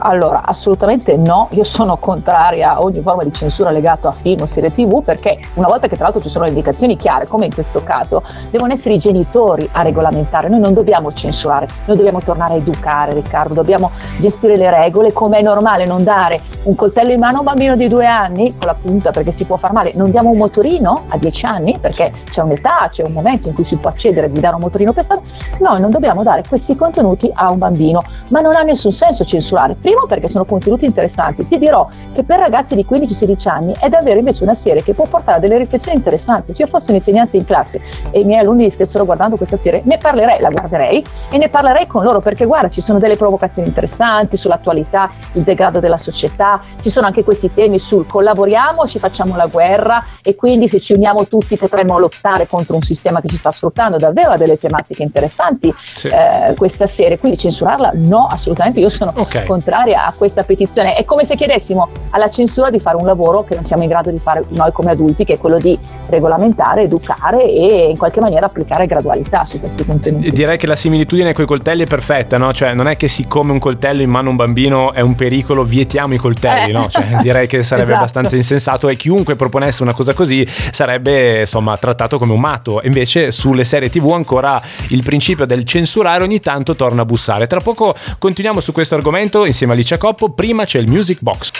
Allora, 0.00 0.42
assolutamente 0.44 1.16
no, 1.16 1.48
io 1.50 1.64
sono 1.64 1.96
contraria 1.96 2.74
a 2.74 2.82
ogni 2.82 3.00
forma 3.00 3.24
di 3.24 3.32
censura 3.32 3.70
legata 3.70 4.08
a 4.08 4.12
film 4.12 4.42
o 4.42 4.46
serie 4.46 4.70
tv 4.70 5.02
perché 5.02 5.38
una 5.54 5.66
volta 5.66 5.88
che 5.88 5.96
tra 5.96 6.04
l'altro 6.04 6.22
ci 6.22 6.28
sono 6.28 6.44
le 6.44 6.50
indicazioni 6.50 6.96
chiare, 6.96 7.26
come 7.26 7.46
in 7.46 7.54
questo 7.54 7.82
caso, 7.82 8.22
devono 8.50 8.72
essere 8.72 8.94
i 8.94 8.98
genitori 8.98 9.68
a 9.72 9.82
regolamentare, 9.82 10.48
noi 10.48 10.60
non 10.60 10.74
dobbiamo 10.74 11.12
censurare, 11.12 11.66
noi 11.86 11.96
dobbiamo 11.96 12.20
tornare 12.20 12.54
a 12.54 12.56
educare 12.56 13.12
Riccardo, 13.14 13.54
dobbiamo 13.54 13.90
gestire 14.18 14.56
le 14.56 14.70
regole 14.70 15.12
come 15.12 15.38
è 15.38 15.42
normale 15.42 15.84
non 15.84 16.04
dare 16.04 16.40
un 16.64 16.74
coltello 16.74 17.12
in 17.12 17.18
mano 17.18 17.36
a 17.36 17.40
un 17.40 17.46
bambino 17.46 17.76
di 17.76 17.88
due 17.88 18.06
anni 18.06 18.50
con 18.50 18.66
la 18.66 18.76
punta 18.80 19.10
perché 19.10 19.32
si 19.32 19.46
può 19.46 19.56
far 19.56 19.72
male, 19.72 19.92
non 19.94 20.10
diamo 20.10 20.30
un 20.30 20.38
motorino 20.38 21.04
a 21.08 21.18
dieci 21.18 21.44
anni 21.44 21.76
perché 21.80 22.12
c'è 22.24 22.42
un'età, 22.42 22.86
c'è 22.90 23.04
un 23.04 23.12
momento 23.12 23.48
in 23.48 23.54
cui 23.54 23.64
si 23.64 23.76
può 23.76 23.90
accedere 23.90 24.30
di 24.30 24.38
dare 24.38 24.54
un 24.54 24.60
motorino 24.60 24.92
per 24.92 25.04
fare, 25.04 25.20
noi 25.60 25.80
non 25.80 25.90
dobbiamo 25.90 26.22
dare 26.22 26.42
questi 26.46 26.76
contenuti 26.76 27.30
a 27.34 27.50
un 27.50 27.58
bambino, 27.58 28.02
ma 28.30 28.40
non 28.40 28.54
ha 28.54 28.62
nessun 28.62 28.92
senso 28.92 29.24
censurare 29.24 29.76
Primo 29.88 30.04
perché 30.06 30.28
sono 30.28 30.44
contenuti 30.44 30.84
interessanti. 30.84 31.48
Ti 31.48 31.56
dirò 31.56 31.88
che 32.12 32.22
per 32.22 32.38
ragazzi 32.38 32.74
di 32.74 32.84
15-16 32.86 33.48
anni 33.48 33.74
è 33.80 33.88
davvero 33.88 34.18
invece 34.18 34.42
una 34.42 34.52
serie 34.52 34.82
che 34.82 34.92
può 34.92 35.06
portare 35.06 35.38
a 35.38 35.40
delle 35.40 35.56
riflessioni 35.56 35.96
interessanti. 35.96 36.52
Se 36.52 36.60
io 36.60 36.68
fossi 36.68 36.90
un 36.90 36.96
insegnante 36.96 37.38
in 37.38 37.46
classe 37.46 37.80
e 38.10 38.20
i 38.20 38.24
miei 38.24 38.40
alunni 38.40 38.68
stessero 38.68 39.06
guardando 39.06 39.36
questa 39.36 39.56
serie, 39.56 39.80
ne 39.86 39.96
parlerei, 39.96 40.40
la 40.40 40.50
guarderei 40.50 41.02
e 41.30 41.38
ne 41.38 41.48
parlerei 41.48 41.86
con 41.86 42.04
loro 42.04 42.20
perché 42.20 42.44
guarda, 42.44 42.68
ci 42.68 42.82
sono 42.82 42.98
delle 42.98 43.16
provocazioni 43.16 43.66
interessanti 43.66 44.36
sull'attualità, 44.36 45.10
il 45.32 45.42
degrado 45.42 45.80
della 45.80 45.96
società, 45.96 46.60
ci 46.82 46.90
sono 46.90 47.06
anche 47.06 47.24
questi 47.24 47.54
temi 47.54 47.78
sul 47.78 48.06
collaboriamo, 48.06 48.86
ci 48.86 48.98
facciamo 48.98 49.36
la 49.36 49.46
guerra 49.46 50.04
e 50.22 50.34
quindi 50.34 50.68
se 50.68 50.80
ci 50.80 50.92
uniamo 50.92 51.26
tutti 51.28 51.56
potremmo 51.56 51.98
lottare 51.98 52.46
contro 52.46 52.74
un 52.74 52.82
sistema 52.82 53.22
che 53.22 53.28
ci 53.28 53.36
sta 53.36 53.50
sfruttando. 53.52 53.96
Davvero 53.96 54.32
ha 54.32 54.36
delle 54.36 54.58
tematiche 54.58 55.02
interessanti 55.02 55.72
sì. 55.74 56.08
eh, 56.08 56.54
questa 56.58 56.86
serie, 56.86 57.18
quindi 57.18 57.38
censurarla 57.38 57.92
no, 57.94 58.26
assolutamente, 58.30 58.80
io 58.80 58.90
sono 58.90 59.14
okay. 59.16 59.46
contraria 59.46 59.76
contraria 59.78 60.06
a 60.06 60.12
questa 60.16 60.42
petizione. 60.42 60.94
È 60.94 61.04
come 61.04 61.24
se 61.24 61.36
chiedessimo 61.36 61.88
alla 62.10 62.28
censura 62.28 62.70
di 62.70 62.80
fare 62.80 62.96
un 62.96 63.04
lavoro 63.04 63.44
che 63.44 63.54
non 63.54 63.64
siamo 63.64 63.82
in 63.82 63.88
grado 63.88 64.10
di 64.10 64.18
fare 64.18 64.44
noi 64.48 64.72
come 64.72 64.90
adulti, 64.90 65.24
che 65.24 65.34
è 65.34 65.38
quello 65.38 65.58
di 65.58 65.78
regolamentare, 66.08 66.82
educare 66.82 67.44
e 67.44 67.88
in 67.90 67.96
qualche 67.96 68.20
maniera 68.20 68.46
applicare 68.46 68.86
gradualità 68.86 69.44
su 69.44 69.60
questi 69.60 69.84
contenuti. 69.84 70.30
Direi 70.30 70.58
che 70.58 70.66
la 70.66 70.76
similitudine 70.76 71.32
con 71.32 71.44
i 71.44 71.46
coltelli 71.46 71.84
è 71.84 71.86
perfetta, 71.86 72.38
no? 72.38 72.52
Cioè, 72.52 72.74
non 72.74 72.88
è 72.88 72.96
che 72.96 73.08
siccome 73.08 73.52
un 73.52 73.58
coltello 73.58 74.02
in 74.02 74.10
mano 74.10 74.28
a 74.28 74.30
un 74.30 74.36
bambino 74.36 74.92
è 74.92 75.00
un 75.00 75.14
pericolo, 75.14 75.62
vietiamo 75.62 76.14
i 76.14 76.18
coltelli, 76.18 76.70
eh. 76.70 76.72
no? 76.72 76.88
Cioè, 76.88 77.18
direi 77.22 77.46
che 77.46 77.62
sarebbe 77.62 77.88
esatto. 77.88 78.00
abbastanza 78.00 78.36
insensato 78.36 78.88
e 78.88 78.96
chiunque 78.96 79.36
proponesse 79.36 79.82
una 79.82 79.94
cosa 79.94 80.12
così 80.12 80.46
sarebbe, 80.48 81.40
insomma, 81.40 81.76
trattato 81.76 82.18
come 82.18 82.32
un 82.32 82.40
matto. 82.40 82.80
Invece 82.84 83.30
sulle 83.30 83.64
serie 83.64 83.90
TV 83.90 84.10
ancora 84.10 84.60
il 84.88 85.02
principio 85.02 85.46
del 85.46 85.64
censurare 85.64 86.24
ogni 86.24 86.40
tanto 86.40 86.74
torna 86.74 87.02
a 87.02 87.04
bussare. 87.04 87.46
Tra 87.46 87.60
poco 87.60 87.94
continuiamo 88.18 88.60
su 88.60 88.72
questo 88.72 88.94
argomento 88.94 89.44
insieme 89.44 89.67
insieme 89.68 89.72
a 89.72 89.72
Alicia 89.72 89.98
Coppo, 89.98 90.30
prima 90.30 90.64
c'è 90.64 90.78
il 90.78 90.88
Music 90.88 91.18
Box. 91.20 91.50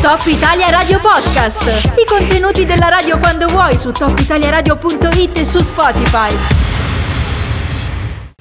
Top 0.00 0.24
Italia 0.26 0.70
Radio 0.70 1.00
Podcast. 1.00 1.64
I 1.66 2.06
contenuti 2.08 2.64
della 2.64 2.88
radio 2.88 3.18
quando 3.18 3.46
vuoi 3.46 3.76
su 3.76 3.90
topitaliaradio.it 3.90 5.38
e 5.38 5.44
su 5.44 5.62
Spotify. 5.62 6.67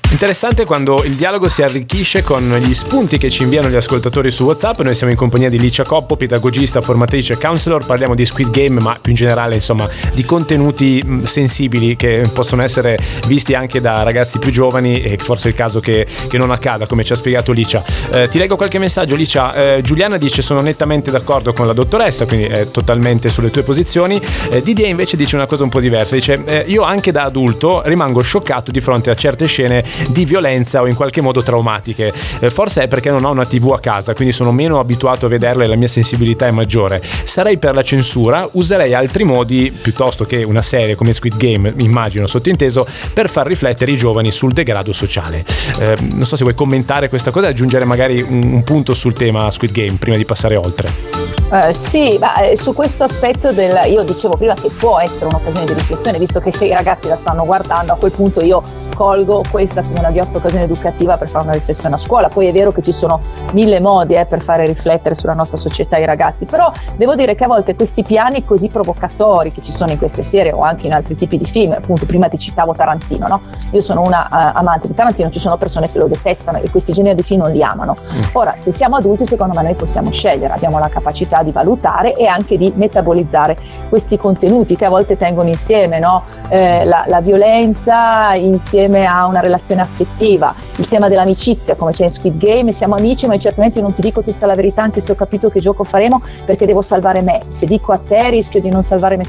Interessante 0.09 0.63
quando 0.63 1.03
il 1.03 1.15
dialogo 1.15 1.49
si 1.49 1.61
arricchisce 1.61 2.23
con 2.23 2.49
gli 2.61 2.73
spunti 2.73 3.17
che 3.17 3.29
ci 3.29 3.43
inviano 3.43 3.67
gli 3.67 3.75
ascoltatori 3.75 4.31
su 4.31 4.45
WhatsApp. 4.45 4.79
Noi 4.79 4.95
siamo 4.95 5.11
in 5.11 5.17
compagnia 5.17 5.49
di 5.49 5.59
Licia 5.59 5.83
Coppo, 5.83 6.15
pedagogista, 6.15 6.81
formatrice 6.81 7.33
e 7.33 7.37
counselor. 7.37 7.85
Parliamo 7.85 8.15
di 8.15 8.25
Squid 8.25 8.49
Game, 8.49 8.79
ma 8.79 8.97
più 8.99 9.11
in 9.11 9.17
generale, 9.17 9.55
insomma, 9.55 9.87
di 10.13 10.23
contenuti 10.23 11.03
mm, 11.05 11.23
sensibili 11.23 11.97
che 11.97 12.23
possono 12.33 12.63
essere 12.63 12.97
visti 13.27 13.53
anche 13.53 13.81
da 13.81 14.01
ragazzi 14.03 14.39
più 14.39 14.49
giovani 14.49 15.01
e 15.01 15.17
forse 15.17 15.49
è 15.49 15.51
il 15.51 15.57
caso 15.57 15.81
che, 15.81 16.07
che 16.27 16.37
non 16.37 16.51
accada, 16.51 16.87
come 16.87 17.03
ci 17.03 17.11
ha 17.11 17.15
spiegato 17.15 17.51
Licia. 17.51 17.83
Eh, 18.11 18.29
ti 18.29 18.37
leggo 18.37 18.55
qualche 18.55 18.79
messaggio, 18.79 19.15
Licia. 19.15 19.53
Eh, 19.53 19.81
Giuliana 19.81 20.17
dice: 20.17 20.41
Sono 20.41 20.61
nettamente 20.61 21.11
d'accordo 21.11 21.51
con 21.51 21.67
la 21.67 21.73
dottoressa, 21.73 22.25
quindi 22.25 22.47
è 22.47 22.71
totalmente 22.71 23.27
sulle 23.27 23.51
tue 23.51 23.63
posizioni. 23.63 24.19
Eh, 24.51 24.63
Didier 24.63 24.87
invece 24.87 25.17
dice 25.17 25.35
una 25.35 25.47
cosa 25.47 25.63
un 25.63 25.69
po' 25.69 25.81
diversa. 25.81 26.15
Dice: 26.15 26.41
eh, 26.45 26.63
Io 26.67 26.83
anche 26.83 27.11
da 27.11 27.23
adulto 27.23 27.81
rimango 27.83 28.21
scioccato 28.21 28.71
di 28.71 28.79
fronte 28.79 29.09
a 29.09 29.13
certe 29.13 29.47
scene 29.47 29.83
di 30.09 30.25
violenza 30.25 30.81
o 30.81 30.87
in 30.87 30.95
qualche 30.95 31.21
modo 31.21 31.41
traumatiche. 31.41 32.13
Eh, 32.39 32.49
forse 32.49 32.83
è 32.83 32.87
perché 32.87 33.09
non 33.09 33.23
ho 33.23 33.31
una 33.31 33.45
TV 33.45 33.71
a 33.71 33.79
casa, 33.79 34.13
quindi 34.13 34.33
sono 34.33 34.51
meno 34.51 34.79
abituato 34.79 35.25
a 35.25 35.29
vederla 35.29 35.63
e 35.63 35.67
la 35.67 35.75
mia 35.75 35.87
sensibilità 35.87 36.47
è 36.47 36.51
maggiore. 36.51 37.01
Sarei 37.23 37.57
per 37.57 37.73
la 37.73 37.83
censura, 37.83 38.47
userei 38.53 38.93
altri 38.93 39.23
modi 39.23 39.71
piuttosto 39.71 40.25
che 40.25 40.43
una 40.43 40.61
serie 40.61 40.95
come 40.95 41.13
Squid 41.13 41.37
Game, 41.37 41.73
immagino 41.79 42.27
sottinteso, 42.27 42.87
per 43.13 43.29
far 43.29 43.47
riflettere 43.47 43.91
i 43.91 43.95
giovani 43.95 44.31
sul 44.31 44.53
degrado 44.53 44.93
sociale. 44.93 45.45
Eh, 45.79 45.95
non 46.13 46.25
so 46.25 46.35
se 46.35 46.43
vuoi 46.43 46.55
commentare 46.55 47.09
questa 47.09 47.31
cosa 47.31 47.47
e 47.47 47.49
aggiungere 47.49 47.85
magari 47.85 48.21
un, 48.21 48.51
un 48.53 48.63
punto 48.63 48.93
sul 48.93 49.13
tema 49.13 49.49
Squid 49.51 49.71
Game 49.71 49.97
prima 49.97 50.17
di 50.17 50.25
passare 50.25 50.55
oltre. 50.55 51.35
Uh, 51.49 51.71
sì, 51.71 52.17
ma 52.19 52.41
eh, 52.41 52.57
su 52.57 52.73
questo 52.73 53.05
aspetto 53.05 53.53
del, 53.53 53.79
io 53.87 54.03
dicevo 54.03 54.35
prima 54.35 54.53
che 54.53 54.69
può 54.69 54.99
essere 54.99 55.27
un'occasione 55.27 55.65
di 55.65 55.73
riflessione, 55.73 56.19
visto 56.19 56.41
che 56.41 56.51
se 56.51 56.65
i 56.65 56.73
ragazzi 56.73 57.07
la 57.07 57.15
stanno 57.15 57.45
guardando, 57.45 57.93
a 57.93 57.95
quel 57.95 58.11
punto 58.11 58.43
io 58.43 58.61
colgo 58.95 59.43
questa 59.49 59.81
come 59.87 59.99
una 59.99 60.11
ghiotta 60.11 60.37
occasione 60.37 60.65
educativa 60.65 61.17
per 61.17 61.29
fare 61.29 61.45
una 61.45 61.53
riflessione 61.53 61.95
a 61.95 61.97
scuola. 61.97 62.27
Poi 62.27 62.47
è 62.47 62.51
vero 62.51 62.71
che 62.71 62.81
ci 62.81 62.91
sono 62.91 63.21
mille 63.53 63.79
modi 63.79 64.15
eh, 64.15 64.25
per 64.25 64.41
fare 64.41 64.65
riflettere 64.65 65.15
sulla 65.15 65.33
nostra 65.33 65.57
società 65.57 65.97
i 65.97 66.05
ragazzi, 66.05 66.45
però 66.45 66.71
devo 66.95 67.15
dire 67.15 67.35
che 67.35 67.45
a 67.45 67.47
volte 67.47 67.75
questi 67.75 68.03
piani 68.03 68.43
così 68.43 68.69
provocatori 68.69 69.51
che 69.51 69.61
ci 69.61 69.71
sono 69.71 69.91
in 69.91 69.97
queste 69.97 70.23
serie 70.23 70.51
o 70.51 70.61
anche 70.61 70.87
in 70.87 70.93
altri 70.93 71.15
tipi 71.15 71.37
di 71.37 71.45
film, 71.45 71.71
appunto 71.71 72.05
prima 72.05 72.27
ti 72.27 72.37
citavo 72.37 72.73
Tarantino, 72.73 73.27
no? 73.27 73.41
Io 73.71 73.81
sono 73.81 74.01
una 74.01 74.27
uh, 74.29 74.57
amante 74.57 74.87
di 74.87 74.93
Tarantino, 74.93 75.29
ci 75.29 75.39
sono 75.39 75.57
persone 75.57 75.89
che 75.89 75.97
lo 75.97 76.07
detestano 76.07 76.59
e 76.59 76.69
questi 76.69 76.91
generi 76.91 77.15
di 77.15 77.23
film 77.23 77.41
non 77.41 77.51
li 77.51 77.63
amano. 77.63 77.95
Mm. 77.95 78.21
Ora, 78.33 78.55
se 78.57 78.71
siamo 78.71 78.97
adulti, 78.97 79.25
secondo 79.25 79.53
me 79.55 79.63
noi 79.63 79.75
possiamo 79.75 80.11
scegliere, 80.11 80.53
abbiamo 80.53 80.79
la 80.79 80.89
capacità 80.89 81.43
di 81.43 81.51
valutare 81.51 82.15
e 82.15 82.25
anche 82.27 82.57
di 82.57 82.71
metabolizzare 82.75 83.57
questi 83.89 84.17
contenuti 84.17 84.75
che 84.75 84.85
a 84.85 84.89
volte 84.89 85.17
tengono 85.17 85.49
insieme 85.49 85.99
no? 85.99 86.23
eh, 86.49 86.83
la, 86.85 87.05
la 87.07 87.21
violenza 87.21 88.33
insieme 88.33 89.05
a 89.05 89.25
una 89.25 89.39
relazione 89.39 89.76
affettiva, 89.79 90.53
il 90.77 90.87
tema 90.87 91.07
dell'amicizia 91.07 91.75
come 91.75 91.91
c'è 91.91 92.03
in 92.03 92.09
Squid 92.09 92.37
Game, 92.37 92.71
siamo 92.71 92.95
amici 92.95 93.27
ma 93.27 93.37
certamente 93.37 93.81
non 93.81 93.93
ti 93.93 94.01
dico 94.01 94.21
tutta 94.21 94.45
la 94.45 94.55
verità 94.55 94.81
anche 94.83 94.99
se 94.99 95.11
ho 95.11 95.15
capito 95.15 95.49
che 95.49 95.59
gioco 95.59 95.83
faremo 95.83 96.21
perché 96.45 96.65
devo 96.65 96.81
salvare 96.81 97.21
me, 97.21 97.41
se 97.49 97.65
dico 97.65 97.91
a 97.91 97.99
te 97.99 98.29
rischio 98.29 98.61
di 98.61 98.69
non 98.69 98.83
salvare 98.83 99.17
me. 99.17 99.23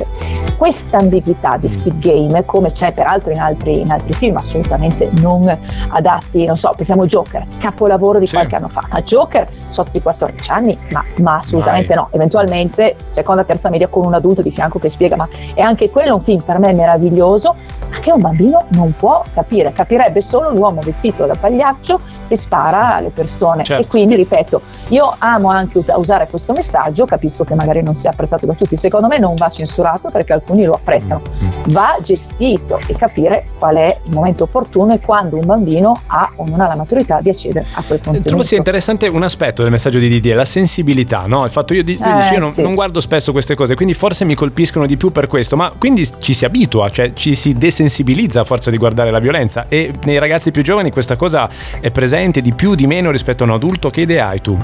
Questa 0.57 0.99
ambiguità 0.99 1.57
di 1.57 1.69
Squid 1.69 1.99
Game, 1.99 2.45
come 2.45 2.71
c'è 2.71 2.93
peraltro 2.93 3.33
in 3.33 3.39
altri, 3.39 3.81
in 3.81 3.91
altri 3.91 4.13
film 4.13 4.37
assolutamente 4.37 5.11
non 5.21 5.57
adatti, 5.89 6.45
non 6.45 6.57
so, 6.57 6.73
pensiamo 6.75 7.03
a 7.03 7.07
Joker, 7.07 7.47
capolavoro 7.59 8.19
di 8.19 8.27
sì. 8.27 8.35
qualche 8.35 8.57
anno 8.57 8.69
fa, 8.69 8.87
ma 8.91 9.01
Joker 9.03 9.49
sotto 9.69 9.97
i 9.97 10.03
14 10.03 10.51
anni, 10.51 10.79
ma, 10.91 11.05
ma 11.19 11.37
assolutamente 11.37 11.95
Vai. 11.95 12.05
no, 12.05 12.09
eventualmente 12.13 12.97
seconda, 13.11 13.45
terza 13.45 13.71
media 13.71 13.89
con 13.89 14.05
un 14.05 14.15
adulto 14.15 14.43
di 14.43 14.51
fianco 14.51 14.79
che 14.79 14.89
spiega, 14.89 15.17
ma 15.17 15.29
è 15.55 15.61
anche 15.61 15.91
quello 15.91 16.17
un 16.17 16.23
film 16.23 16.41
per 16.43 16.59
me 16.59 16.73
meraviglioso, 16.73 17.55
ma 17.91 17.99
che 18.01 18.13
un 18.13 18.21
bambino 18.21 18.65
non 18.71 18.95
può 18.97 19.25
capire, 19.33 19.73
capirebbe 19.73 20.21
solo 20.21 20.38
l'uomo 20.53 20.81
vestito 20.81 21.27
da 21.27 21.35
pagliaccio 21.35 22.01
che 22.29 22.37
spara 22.37 22.97
alle 22.97 23.11
persone. 23.11 23.65
Certo. 23.65 23.83
E 23.83 23.87
quindi, 23.87 24.15
ripeto, 24.15 24.61
io 24.89 25.15
amo 25.19 25.49
anche 25.49 25.83
usare 25.97 26.27
questo 26.29 26.53
messaggio, 26.53 27.07
capisco 27.07 27.45
che 27.45 27.55
magari 27.55 27.83
non 27.83 27.95
sia 27.95 28.11
apprezzato 28.11 28.47
da 28.47 28.55
tutti, 28.55 28.77
secondo 28.77 29.07
me 29.09 29.19
non 29.19 29.35
va 29.35 29.49
censurato 29.51 30.11
perché 30.11 30.33
alcuni 30.33 30.65
lo 30.65 30.75
apprezzano, 30.75 31.23
mm. 31.23 31.73
va 31.73 31.97
gestito 32.03 32.79
e 32.87 32.95
capire 32.95 33.47
qual 33.59 33.77
è 33.77 33.99
il 34.05 34.13
momento 34.13 34.45
opportuno 34.45 34.95
e 34.95 35.01
quando 35.01 35.37
un 35.37 35.47
bambino 35.47 36.01
ha 36.07 36.31
o 36.37 36.47
non 36.47 36.61
ha 36.61 36.69
la 36.69 36.77
maturità 36.77 37.21
di 37.21 37.31
accedere 37.31 37.67
a 37.73 37.83
quel 37.87 37.99
contenuto. 37.99 38.29
Trovo 38.29 38.43
sia 38.43 38.57
interessante 38.57 39.07
un 39.07 39.23
aspetto 39.23 39.63
del 39.63 39.71
messaggio 39.71 39.99
di 39.99 40.09
Didier, 40.09 40.37
la 40.37 40.45
sensibilità, 40.45 41.25
no? 41.27 41.45
Il 41.45 41.51
fatto 41.51 41.75
io, 41.75 41.83
di, 41.83 41.99
eh, 42.01 42.33
io 42.33 42.39
non, 42.39 42.53
sì. 42.53 42.63
non, 42.63 42.75
guardo 42.75 43.01
spesso 43.01 43.33
queste 43.33 43.55
cose, 43.55 43.75
quindi 43.75 43.95
forse 43.95 44.25
mi 44.25 44.35
colpiscono 44.35 44.87
di 44.87 44.97
più 44.97 45.11
per 45.11 45.27
questo, 45.27 45.57
ma 45.57 45.73
quindi 45.77 46.09
ci 46.19 46.35
si 46.35 46.45
abitua, 46.45 46.89
cioè 46.89 47.13
ci 47.13 47.35
si 47.35 47.55
desensibilizza 47.55 48.41
a 48.41 48.45
forza 48.45 48.71
di 48.71 48.77
guardare 48.77 49.11
la 49.11 49.19
violenza 49.19 49.67
e 49.69 49.93
nei 50.05 50.19
ragazzi 50.19 50.28
più 50.51 50.63
giovani 50.63 50.91
questa 50.91 51.17
cosa 51.17 51.49
è 51.81 51.91
presente 51.91 52.41
di 52.41 52.53
più, 52.53 52.75
di 52.75 52.87
meno 52.87 53.11
rispetto 53.11 53.45
a 53.45 53.47
un 53.47 53.53
adulto? 53.53 53.91
Che 53.91 54.01
idea 54.01 54.29
hai 54.29 54.41
tu? 54.41 54.57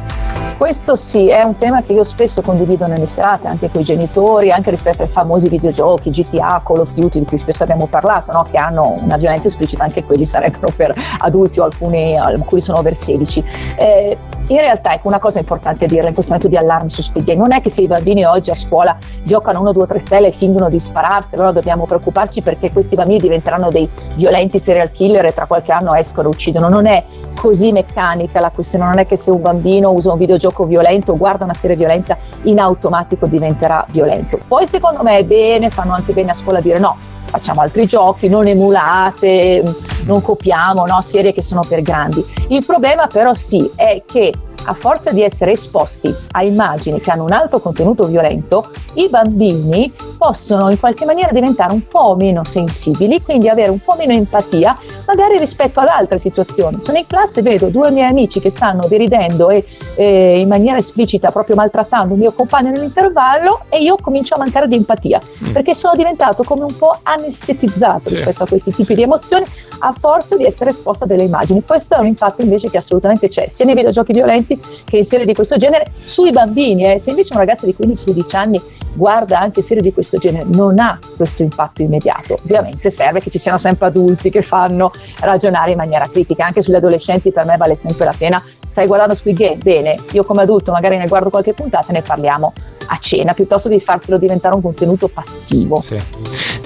Questo 0.57 0.95
sì, 0.95 1.29
è 1.29 1.43
un 1.43 1.57
tema 1.57 1.83
che 1.83 1.93
io 1.93 2.05
spesso 2.05 2.41
condivido 2.41 2.87
nelle 2.87 3.07
serate, 3.07 3.49
anche 3.49 3.71
con 3.71 3.81
i 3.81 3.85
genitori, 3.85 4.53
anche 4.53 4.71
rispetto 4.71 5.03
ai 5.03 5.09
famosi 5.09 5.49
videogiochi, 5.49 6.11
GTA, 6.11 6.63
Call 6.65 6.79
of 6.79 6.93
Duty, 6.95 7.19
di 7.19 7.25
cui 7.27 7.39
spesso 7.39 7.65
abbiamo 7.65 7.87
parlato, 7.87 8.31
no? 8.31 8.47
che 8.49 8.57
hanno 8.57 8.95
una 9.01 9.17
violenza 9.17 9.49
esplicita, 9.49 9.83
anche 9.83 10.05
quelli 10.05 10.25
sarebbero 10.25 10.73
per 10.75 10.95
adulti 11.19 11.59
o 11.59 11.65
alcuni, 11.65 12.17
alcuni 12.17 12.61
sono 12.61 12.79
over 12.79 12.95
16. 12.95 13.45
Eh, 13.77 14.17
in 14.47 14.59
realtà 14.59 14.95
ecco 14.95 15.09
una 15.09 15.19
cosa 15.19 15.39
importante 15.39 15.87
dirla 15.87 16.09
in 16.09 16.15
questo 16.15 16.33
momento 16.33 16.55
di 16.55 16.63
allarme 16.63 16.89
su 16.89 17.03
Speed 17.03 17.25
Game, 17.25 17.39
non 17.39 17.53
è 17.53 17.61
che 17.61 17.71
se 17.71 17.83
i 17.83 17.87
bambini 17.87 18.25
oggi 18.25 18.51
a 18.51 18.55
scuola 18.55 18.97
giocano 19.23 19.61
1, 19.61 19.73
2, 19.73 19.87
3 19.87 19.99
stelle 19.99 20.29
e 20.29 20.33
fingono 20.33 20.69
di 20.69 20.79
spararsi, 20.79 21.35
allora 21.35 21.51
dobbiamo 21.51 21.85
preoccuparci 21.85 22.43
perché 22.43 22.71
questi 22.71 22.95
bambini 22.95 23.19
diventeranno 23.19 23.71
dei 23.71 23.89
violenti 24.15 24.59
serial 24.59 24.93
killer 24.93 25.25
e 25.25 25.35
tra 25.35 25.47
qualche 25.55 25.73
anno 25.73 25.95
escono 25.95 26.29
uccidono. 26.29 26.69
Non 26.69 26.87
è 26.87 27.05
così 27.41 27.73
meccanica 27.73 28.41
la 28.41 28.51
questione, 28.51 28.87
non 28.87 28.99
è 28.99 29.07
che 29.07 29.17
se 29.17 29.31
un 29.31 29.41
bambino 29.41 29.91
usa 29.91 30.13
un 30.13 30.19
videogioco 30.19 30.43
gioco 30.45 30.65
violento, 30.65 31.17
guarda 31.17 31.45
una 31.45 31.55
serie 31.55 31.75
violenta, 31.75 32.19
in 32.43 32.59
automatico 32.59 33.27
diventerà 33.27 33.85
violento. 33.89 34.39
Poi 34.47 34.67
secondo 34.67 35.03
me 35.03 35.19
è 35.19 35.25
bene, 35.25 35.71
fanno 35.71 35.95
anche 35.95 36.13
bene 36.13 36.33
a 36.33 36.35
scuola 36.35 36.59
a 36.59 36.61
dire 36.61 36.79
no, 36.79 36.97
facciamo 37.25 37.63
altri 37.63 37.87
giochi, 37.87 38.29
non 38.29 38.47
emulate, 38.47 39.63
non 40.05 40.21
copiamo 40.21 40.85
no, 40.85 41.01
serie 41.01 41.33
che 41.33 41.41
sono 41.41 41.63
per 41.67 41.81
grandi. 41.81 42.23
Il 42.49 42.63
problema 42.67 43.07
però 43.07 43.33
sì 43.33 43.71
è 43.75 44.03
che 44.05 44.33
a 44.67 44.75
forza 44.75 45.13
di 45.13 45.23
essere 45.23 45.53
esposti 45.53 46.15
a 46.33 46.43
immagini 46.43 47.01
che 47.01 47.11
hanno 47.11 47.25
un 47.25 47.33
alto 47.33 47.61
contenuto 47.61 48.07
violento, 48.07 48.71
i 48.95 49.09
bambini 49.09 49.93
possono 50.17 50.71
in 50.71 50.79
qualche 50.79 51.05
maniera 51.05 51.33
diventare 51.33 51.73
un 51.73 51.87
po' 51.87 52.17
meno 52.19 52.45
sensibili, 52.45 53.23
quindi 53.23 53.49
avere 53.49 53.71
un 53.71 53.81
po' 53.81 53.95
meno 53.97 54.13
empatia, 54.13 54.77
magari 55.15 55.39
rispetto 55.39 55.81
ad 55.81 55.89
altre 55.89 56.19
situazioni. 56.19 56.81
Sono 56.81 56.99
in 56.99 57.07
classe, 57.07 57.41
vedo 57.41 57.69
due 57.69 57.91
miei 57.91 58.09
amici 58.09 58.41
che 58.41 58.51
stanno 58.51 58.87
deridendo 58.89 59.49
e 59.49 59.65
eh, 59.95 60.41
in 60.41 60.49
maniera 60.49 60.79
esplicita 60.79 61.31
proprio 61.31 61.55
maltrattando 61.55 62.15
un 62.15 62.21
mio 62.21 62.33
compagno 62.33 62.71
nell'intervallo 62.71 63.63
e 63.69 63.81
io 63.83 63.97
comincio 64.01 64.35
a 64.35 64.39
mancare 64.39 64.67
di 64.67 64.75
empatia, 64.75 65.21
mm. 65.21 65.53
perché 65.53 65.73
sono 65.75 65.95
diventato 65.95 66.43
come 66.43 66.65
un 66.65 66.77
po' 66.77 66.99
anestetizzato 67.03 68.09
sì. 68.09 68.17
rispetto 68.17 68.43
a 68.43 68.47
questi 68.47 68.73
tipi 68.73 68.95
di 68.95 69.03
emozioni 69.03 69.45
a 69.79 69.93
forza 69.93 70.37
di 70.37 70.45
essere 70.45 70.71
esposta 70.71 71.05
a 71.05 71.09
delle 71.09 71.23
immagini. 71.23 71.63
Questo 71.65 71.95
è 71.95 71.99
un 71.99 72.07
impatto 72.07 72.43
invece 72.43 72.69
che 72.69 72.79
assolutamente 72.79 73.29
c'è, 73.29 73.49
sia 73.51 73.65
nei 73.65 73.75
videogiochi 73.75 74.13
violenti 74.13 74.59
che 74.85 74.99
in 74.99 75.05
serie 75.05 75.27
di 75.27 75.35
questo 75.35 75.57
genere 75.57 75.91
sui 76.05 76.33
bambini. 76.33 76.93
Eh. 76.93 76.99
Se 76.99 77.11
invece 77.11 77.35
un 77.35 77.39
ragazzo 77.39 77.67
di 77.67 77.75
15-16 77.79 78.37
anni 78.37 78.61
guarda 78.95 79.41
anche 79.41 79.61
serie 79.61 79.83
di 79.83 79.93
questo 79.93 80.17
genere, 80.19 80.47
non 80.49 80.79
ha 80.79 80.99
questo 81.17 81.43
impatto 81.43 81.83
immediato. 81.83 82.39
Ovviamente 82.43 82.91
serve 82.91 83.21
che 83.21 83.31
ci 83.31 83.39
siano 83.39 83.59
sempre 83.59 83.87
adulti 83.87 84.31
che 84.31 84.43
fanno 84.43 84.91
ragionare 85.21 85.73
in 85.73 85.77
maniera 85.77 86.09
critica. 86.09 86.47
Anche 86.47 86.63
sugli 86.63 86.77
adolescenti 86.77 87.33
per 87.33 87.45
me 87.45 87.57
vale 87.57 87.75
sempre 87.75 88.05
la 88.05 88.15
pena. 88.17 88.43
Stai 88.75 88.89
guardando 88.89 89.15
Squid 89.15 89.37
Game? 89.37 89.57
Bene, 89.63 89.95
io 90.11 90.25
come 90.25 90.43
adulto 90.43 90.73
magari 90.73 90.97
ne 90.97 91.07
guardo 91.07 91.31
qualche 91.31 91.53
puntata 91.53 91.91
e 91.91 91.93
ne 91.93 92.03
parliamo 92.03 92.53
a 92.87 92.97
cena 92.99 93.33
piuttosto 93.33 93.69
di 93.69 93.79
fartelo 93.81 94.19
diventare 94.19 94.55
un 94.55 94.63
contenuto 94.63 95.09
passivo. 95.09 95.81
Sì. 95.81 96.01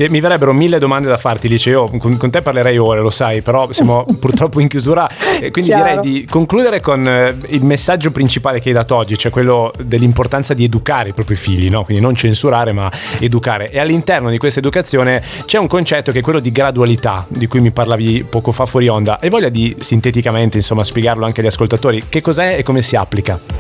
Mi 0.08 0.20
verrebbero 0.20 0.52
mille 0.52 0.78
domande 0.78 1.08
da 1.08 1.16
farti, 1.16 1.48
Lice. 1.48 1.70
Io 1.70 1.88
con, 1.98 2.30
te 2.30 2.40
parlerei 2.40 2.78
ore, 2.78 3.00
lo 3.00 3.10
sai, 3.10 3.42
però 3.42 3.72
siamo 3.72 4.04
purtroppo 4.20 4.60
in 4.60 4.68
chiusura. 4.68 5.08
Quindi 5.50 5.70
Chiaro. 5.70 5.82
direi 5.82 5.98
di 5.98 6.24
concludere 6.24 6.80
con 6.80 7.04
eh, 7.06 7.36
il 7.48 7.64
messaggio 7.64 8.12
principale 8.12 8.60
che 8.60 8.68
hai 8.68 8.74
dato 8.76 8.94
oggi, 8.94 9.18
cioè 9.18 9.32
quello 9.32 9.72
dell'importanza 9.82 10.54
di 10.54 10.62
educare 10.62 11.08
i 11.08 11.12
propri 11.12 11.34
figli, 11.34 11.68
no? 11.68 11.82
quindi 11.82 12.00
non 12.00 12.14
censurare 12.14 12.72
ma 12.72 12.88
educare. 13.18 13.70
E 13.72 13.80
all'interno 13.80 14.30
di 14.30 14.38
questa 14.38 14.60
educazione 14.60 15.20
c'è 15.46 15.58
un 15.58 15.66
concetto 15.66 16.12
che 16.12 16.20
è 16.20 16.22
quello 16.22 16.38
di 16.38 16.52
gradualità, 16.52 17.26
di 17.28 17.48
cui 17.48 17.60
mi 17.60 17.72
parlavi 17.72 18.24
poco 18.30 18.52
fa 18.52 18.66
fuori 18.66 18.86
onda. 18.86 19.18
E 19.18 19.28
voglia 19.30 19.48
di 19.48 19.74
sinteticamente 19.80 20.58
insomma 20.58 20.84
spiegarlo 20.84 21.24
anche 21.24 21.40
agli 21.40 21.46
ascoltatori, 21.46 21.97
che 22.08 22.20
cos'è 22.20 22.58
e 22.58 22.62
come 22.62 22.82
si 22.82 22.96
applica? 22.96 23.57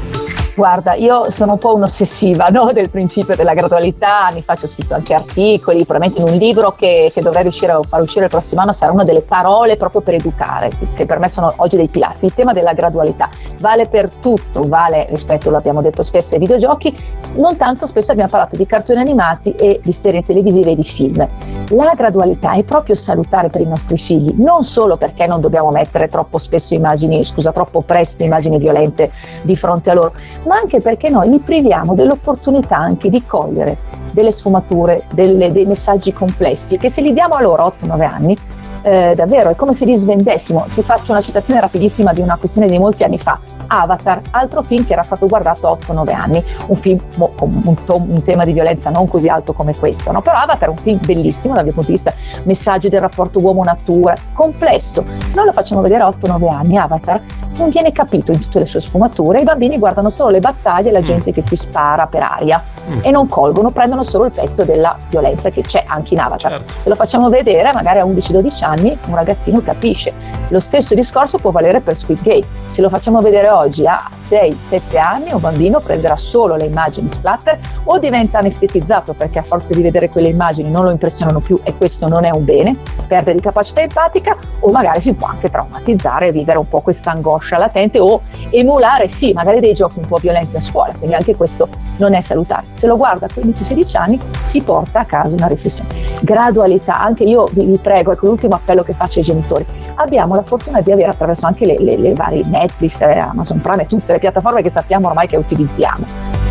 Guarda, 0.58 0.94
io 0.94 1.30
sono 1.30 1.52
un 1.52 1.58
po' 1.58 1.76
un'ossessiva 1.76 2.48
no, 2.48 2.70
del 2.74 2.90
principio 2.90 3.36
della 3.36 3.54
gradualità, 3.54 4.28
mi 4.32 4.42
faccio 4.42 4.66
scritto 4.66 4.92
anche 4.92 5.14
articoli, 5.14 5.84
probabilmente 5.84 6.20
in 6.20 6.34
un 6.34 6.36
libro 6.36 6.72
che, 6.72 7.12
che, 7.14 7.22
dovrei 7.22 7.42
riuscire 7.42 7.70
a 7.70 7.80
far 7.88 8.02
uscire 8.02 8.24
il 8.24 8.30
prossimo 8.30 8.62
anno 8.62 8.72
sarà 8.72 8.90
una 8.90 9.04
delle 9.04 9.20
parole 9.20 9.76
proprio 9.76 10.00
per 10.00 10.14
educare, 10.14 10.72
che 10.96 11.06
per 11.06 11.20
me 11.20 11.28
sono 11.28 11.52
oggi 11.58 11.76
dei 11.76 11.86
pilastri. 11.86 12.26
Il 12.26 12.34
tema 12.34 12.52
della 12.52 12.72
gradualità 12.72 13.28
vale 13.60 13.86
per 13.86 14.10
tutto, 14.12 14.66
vale 14.66 15.06
rispetto, 15.10 15.48
lo 15.48 15.58
abbiamo 15.58 15.80
detto 15.80 16.02
spesso, 16.02 16.34
ai 16.34 16.40
videogiochi, 16.40 16.92
non 17.36 17.56
tanto 17.56 17.86
spesso 17.86 18.10
abbiamo 18.10 18.30
parlato 18.30 18.56
di 18.56 18.66
cartoni 18.66 18.98
animati 18.98 19.52
e 19.52 19.78
di 19.80 19.92
serie 19.92 20.24
televisive 20.24 20.72
e 20.72 20.74
di 20.74 20.82
film. 20.82 21.24
La 21.68 21.94
gradualità 21.94 22.54
è 22.54 22.64
proprio 22.64 22.96
salutare 22.96 23.46
per 23.46 23.60
i 23.60 23.66
nostri 23.66 23.96
figli, 23.96 24.34
non 24.36 24.64
solo 24.64 24.96
perché 24.96 25.24
non 25.28 25.40
dobbiamo 25.40 25.70
mettere 25.70 26.08
troppo 26.08 26.36
spesso 26.38 26.74
immagini, 26.74 27.22
scusa, 27.22 27.52
troppo 27.52 27.80
presto 27.82 28.24
immagini 28.24 28.58
violente 28.58 29.12
di 29.42 29.54
fronte 29.54 29.90
a 29.90 29.94
loro, 29.94 30.14
ma 30.48 30.56
anche 30.56 30.80
perché 30.80 31.08
noi 31.10 31.30
li 31.30 31.38
priviamo 31.38 31.94
dell'opportunità 31.94 32.76
anche 32.76 33.08
di 33.10 33.24
cogliere 33.24 33.76
delle 34.10 34.32
sfumature, 34.32 35.04
delle, 35.12 35.52
dei 35.52 35.66
messaggi 35.66 36.12
complessi 36.12 36.78
che 36.78 36.90
se 36.90 37.02
li 37.02 37.12
diamo 37.12 37.34
a 37.34 37.42
loro 37.42 37.72
8-9 37.80 38.02
anni 38.02 38.36
eh, 38.82 39.12
davvero 39.14 39.50
è 39.50 39.54
come 39.54 39.74
se 39.74 39.84
li 39.84 39.94
svendessimo. 39.94 40.66
Ti 40.72 40.82
faccio 40.82 41.12
una 41.12 41.20
citazione 41.20 41.60
rapidissima 41.60 42.12
di 42.12 42.20
una 42.20 42.36
questione 42.36 42.68
di 42.68 42.78
molti 42.78 43.04
anni 43.04 43.18
fa. 43.18 43.38
Avatar, 43.68 44.22
altro 44.30 44.62
film 44.62 44.84
che 44.86 44.92
era 44.92 45.02
stato 45.02 45.26
guardato 45.26 45.78
8-9 45.86 46.12
anni, 46.12 46.44
un 46.66 46.76
film 46.76 47.00
con 47.14 47.62
un, 47.64 47.84
to- 47.84 47.96
un, 47.96 48.22
tema 48.22 48.44
di 48.44 48.52
violenza 48.52 48.90
non 48.90 49.06
così 49.06 49.28
alto 49.28 49.52
come 49.52 49.76
questo, 49.76 50.10
no? 50.12 50.22
però 50.22 50.38
Avatar 50.38 50.68
è 50.68 50.70
un 50.70 50.78
film 50.78 50.98
bellissimo 51.04 51.54
dal 51.54 51.64
mio 51.64 51.72
punto 51.72 51.90
di 51.90 51.96
vista, 51.96 52.12
messaggi 52.44 52.88
del 52.88 53.00
rapporto 53.00 53.40
uomo-natura, 53.40 54.14
complesso. 54.32 55.04
Se 55.26 55.36
noi 55.36 55.46
lo 55.46 55.52
facciamo 55.52 55.80
vedere 55.80 56.02
a 56.02 56.08
8-9 56.08 56.50
anni, 56.50 56.76
Avatar 56.76 57.20
non 57.56 57.68
viene 57.68 57.92
capito 57.92 58.32
in 58.32 58.40
tutte 58.40 58.58
le 58.58 58.66
sue 58.66 58.80
sfumature, 58.80 59.40
i 59.40 59.44
bambini 59.44 59.78
guardano 59.78 60.10
solo 60.10 60.30
le 60.30 60.40
battaglie 60.40 60.88
e 60.88 60.92
la 60.92 61.00
mm. 61.00 61.04
gente 61.04 61.32
che 61.32 61.42
si 61.42 61.56
spara 61.56 62.06
per 62.06 62.22
aria 62.22 62.62
mm. 62.92 63.00
e 63.02 63.10
non 63.10 63.28
colgono, 63.28 63.70
prendono 63.70 64.02
solo 64.02 64.26
il 64.26 64.32
pezzo 64.32 64.64
della 64.64 64.96
violenza 65.08 65.50
che 65.50 65.62
c'è 65.62 65.84
anche 65.86 66.14
in 66.14 66.20
Avatar. 66.20 66.52
Certo. 66.52 66.74
Se 66.80 66.88
lo 66.88 66.94
facciamo 66.94 67.28
vedere 67.28 67.72
magari 67.72 67.98
a 67.98 68.04
11-12 68.04 68.64
anni, 68.64 68.78
anni 68.78 68.96
un 69.06 69.14
ragazzino 69.14 69.60
capisce. 69.60 70.12
Lo 70.48 70.60
stesso 70.60 70.94
discorso 70.94 71.38
può 71.38 71.50
valere 71.50 71.80
per 71.80 71.96
Squid 71.96 72.22
Game. 72.22 72.46
Se 72.66 72.80
lo 72.80 72.88
facciamo 72.88 73.20
vedere 73.20 73.48
oggi 73.58 73.86
a 73.86 74.10
6-7 74.16 74.98
anni, 74.98 75.32
un 75.32 75.40
bambino 75.40 75.80
prenderà 75.80 76.16
solo 76.16 76.56
le 76.56 76.66
immagini 76.66 77.10
splatter 77.10 77.58
o 77.84 77.98
diventa 77.98 78.38
anestetizzato 78.38 79.14
perché 79.14 79.40
a 79.40 79.42
forza 79.42 79.74
di 79.74 79.82
vedere 79.82 80.08
quelle 80.08 80.28
immagini 80.28 80.70
non 80.70 80.84
lo 80.84 80.90
impressionano 80.90 81.40
più 81.40 81.58
e 81.64 81.76
questo 81.76 82.08
non 82.08 82.24
è 82.24 82.30
un 82.30 82.44
bene, 82.44 82.76
perde 83.06 83.34
di 83.34 83.40
capacità 83.40 83.80
empatica 83.80 84.36
o 84.60 84.70
magari 84.70 85.00
si 85.00 85.14
può 85.14 85.26
anche 85.28 85.50
traumatizzare 85.50 86.28
e 86.28 86.32
vivere 86.32 86.58
un 86.58 86.68
po' 86.68 86.80
questa 86.80 87.10
angoscia 87.10 87.58
latente 87.58 87.98
o 87.98 88.22
emulare, 88.50 89.08
sì, 89.08 89.32
magari 89.32 89.60
dei 89.60 89.74
giochi 89.74 89.98
un 89.98 90.06
po' 90.06 90.16
violenti 90.16 90.56
a 90.56 90.60
scuola, 90.60 90.92
quindi 90.96 91.14
anche 91.14 91.34
questo 91.34 91.68
non 91.98 92.14
è 92.14 92.20
salutare. 92.20 92.66
Se 92.72 92.86
lo 92.86 92.96
guarda 92.96 93.26
a 93.26 93.28
15-16 93.32 93.96
anni 93.98 94.20
si 94.44 94.62
porta 94.62 95.00
a 95.00 95.04
casa 95.04 95.34
una 95.34 95.48
riflessione. 95.48 95.92
Gradualità, 96.22 97.00
anche 97.00 97.24
io 97.24 97.46
vi, 97.52 97.64
vi 97.64 97.78
prego, 97.78 98.12
ecco 98.12 98.26
l'ultimo 98.26 98.54
appello 98.54 98.82
che 98.82 98.92
faccio 98.92 99.18
ai 99.18 99.24
genitori. 99.24 99.66
Abbiamo 100.00 100.36
la 100.36 100.44
fortuna 100.44 100.80
di 100.80 100.92
avere 100.92 101.10
attraverso 101.10 101.46
anche 101.46 101.66
le, 101.66 101.76
le, 101.80 101.96
le 101.96 102.14
varie 102.14 102.44
Netflix, 102.44 103.00
eh, 103.00 103.18
Amazon 103.18 103.60
Prime 103.60 103.82
e 103.82 103.86
tutte 103.86 104.12
le 104.12 104.20
piattaforme 104.20 104.62
che 104.62 104.70
sappiamo 104.70 105.08
ormai 105.08 105.26
che 105.26 105.36
utilizziamo, 105.36 106.04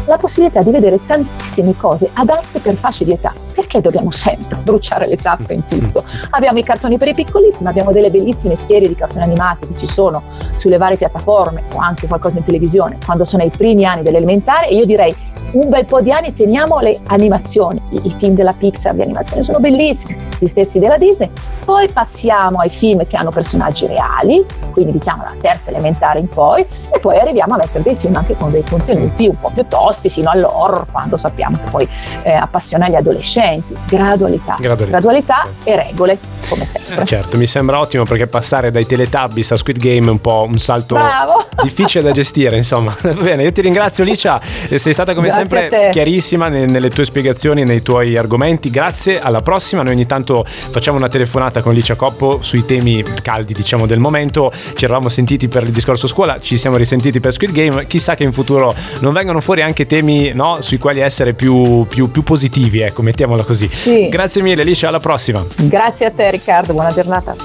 la 0.05 0.17
possibilità 0.17 0.61
di 0.61 0.71
vedere 0.71 0.99
tantissime 1.05 1.73
cose 1.77 2.09
adatte 2.11 2.59
per 2.59 2.75
fasce 2.75 3.05
di 3.05 3.13
età. 3.13 3.33
Perché 3.53 3.79
dobbiamo 3.79 4.11
sempre 4.11 4.57
bruciare 4.57 5.07
le 5.07 5.15
tappe 5.15 5.53
in 5.53 5.65
tutto? 5.65 6.03
Abbiamo 6.31 6.59
i 6.59 6.63
cartoni 6.63 6.97
per 6.97 7.07
i 7.07 7.13
piccolissimi, 7.13 7.69
abbiamo 7.69 7.93
delle 7.93 8.11
bellissime 8.11 8.57
serie 8.57 8.89
di 8.89 8.95
cartoni 8.95 9.23
animati 9.23 9.67
che 9.67 9.77
ci 9.77 9.87
sono 9.87 10.23
sulle 10.51 10.77
varie 10.77 10.97
piattaforme 10.97 11.63
o 11.73 11.79
anche 11.79 12.05
qualcosa 12.05 12.39
in 12.39 12.43
televisione 12.43 12.97
quando 13.05 13.23
sono 13.23 13.43
ai 13.43 13.49
primi 13.49 13.85
anni 13.85 14.03
dell'elementare 14.03 14.67
e 14.67 14.75
io 14.75 14.85
direi 14.85 15.15
un 15.53 15.69
bel 15.69 15.85
po' 15.85 16.01
di 16.01 16.11
anni 16.11 16.35
teniamo 16.35 16.79
le 16.79 16.99
animazioni, 17.05 17.81
i, 17.89 18.15
film 18.17 18.35
della 18.35 18.53
Pixar 18.53 18.93
di 18.93 19.01
animazione 19.01 19.43
sono 19.43 19.59
bellissimi, 19.59 20.19
gli 20.39 20.45
stessi 20.45 20.79
della 20.79 20.97
Disney, 20.97 21.29
poi 21.63 21.89
passiamo 21.89 22.59
ai 22.59 22.69
film 22.69 23.05
che 23.05 23.15
hanno 23.15 23.29
personaggi 23.29 23.87
reali, 23.87 24.45
quindi 24.71 24.91
diciamo 24.93 25.23
la 25.23 25.33
terza 25.39 25.69
elementare 25.69 26.19
in 26.19 26.27
poi, 26.27 26.61
e 26.61 26.99
poi 26.99 27.19
arriviamo 27.19 27.55
a 27.55 27.57
mettere 27.57 27.83
dei 27.83 27.95
film 27.95 28.15
anche 28.15 28.35
con 28.35 28.51
dei 28.51 28.63
contenuti 28.63 29.27
un 29.27 29.39
po' 29.39 29.51
più 29.53 29.65
tosti, 29.67 30.09
fino 30.09 30.29
all'horror, 30.29 30.85
quando 30.91 31.17
sappiamo 31.17 31.57
che 31.57 31.69
poi 31.69 31.87
eh, 32.23 32.33
appassiona 32.33 32.89
gli 32.89 32.95
adolescenti, 32.95 33.75
gradualità, 33.87 34.57
gradualità, 34.59 34.99
gradualità 34.99 35.47
e 35.63 35.75
regole, 35.75 36.17
come 36.49 36.65
sempre. 36.65 37.03
Eh, 37.03 37.05
certo, 37.05 37.37
mi 37.37 37.47
sembra 37.47 37.79
ottimo 37.79 38.03
perché 38.03 38.27
passare 38.27 38.71
dai 38.71 38.85
Teletubbies 38.85 39.51
a 39.51 39.55
Squid 39.57 39.77
Game 39.77 40.07
è 40.07 40.11
un 40.11 40.21
po' 40.21 40.45
un 40.47 40.59
salto 40.59 40.95
Bravo. 40.95 41.45
difficile 41.63 42.03
da 42.03 42.11
gestire, 42.11 42.57
insomma. 42.57 42.95
Bene, 43.21 43.43
io 43.43 43.51
ti 43.51 43.61
ringrazio 43.61 44.03
Licia, 44.03 44.39
sei 44.41 44.93
stata 44.93 45.13
come 45.13 45.29
sempre 45.29 45.89
chiarissima 45.91 46.47
nelle 46.47 46.89
tue 46.89 47.05
spiegazioni, 47.05 47.63
nei 47.77 47.81
tuoi 47.81 48.17
argomenti. 48.17 48.69
Grazie, 48.69 49.19
alla 49.19 49.41
prossima. 49.41 49.83
Noi 49.83 49.93
ogni 49.93 50.05
tanto 50.05 50.43
facciamo 50.45 50.97
una 50.97 51.07
telefonata 51.07 51.61
con 51.61 51.73
Licia 51.73 51.95
Coppo 51.95 52.39
sui 52.41 52.65
temi 52.65 53.03
caldi, 53.21 53.53
diciamo, 53.53 53.85
del 53.85 53.99
momento. 53.99 54.51
Ci 54.75 54.85
eravamo 54.85 55.09
sentiti 55.09 55.47
per 55.47 55.63
il 55.63 55.71
discorso 55.71 56.07
scuola, 56.07 56.39
ci 56.39 56.57
siamo 56.57 56.77
risentiti 56.77 57.19
per 57.19 57.31
Squid 57.33 57.51
Game. 57.51 57.87
Chissà 57.87 58.15
che 58.15 58.23
in 58.23 58.33
futuro 58.33 58.75
non 58.99 59.13
vengano 59.13 59.39
fuori 59.41 59.61
anche 59.61 59.85
temi 59.85 60.31
no, 60.33 60.57
sui 60.59 60.77
quali 60.77 60.99
essere 60.99 61.33
più, 61.33 61.85
più, 61.87 62.09
più 62.09 62.23
positivi, 62.23 62.81
ecco, 62.81 63.01
mettiamola 63.01 63.43
così. 63.43 63.69
Sì. 63.71 64.09
Grazie 64.09 64.41
mille, 64.41 64.63
Licia, 64.63 64.87
alla 64.87 64.99
prossima. 64.99 65.43
Grazie 65.55 66.07
a 66.07 66.11
te, 66.11 66.31
Riccardo. 66.31 66.73
Buona 66.73 66.91
giornata. 66.91 67.35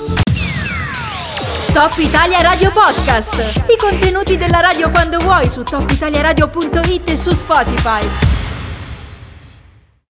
Top 1.72 1.94
Italia 1.98 2.40
Radio 2.42 2.70
Podcast. 2.70 3.36
I 3.68 3.76
contenuti 3.78 4.36
della 4.36 4.60
radio 4.60 4.90
quando 4.90 5.18
vuoi 5.18 5.48
su 5.48 5.62
topitaliaradio.it 5.62 7.10
e 7.10 7.16
su 7.16 7.34
Spotify. 7.34 8.41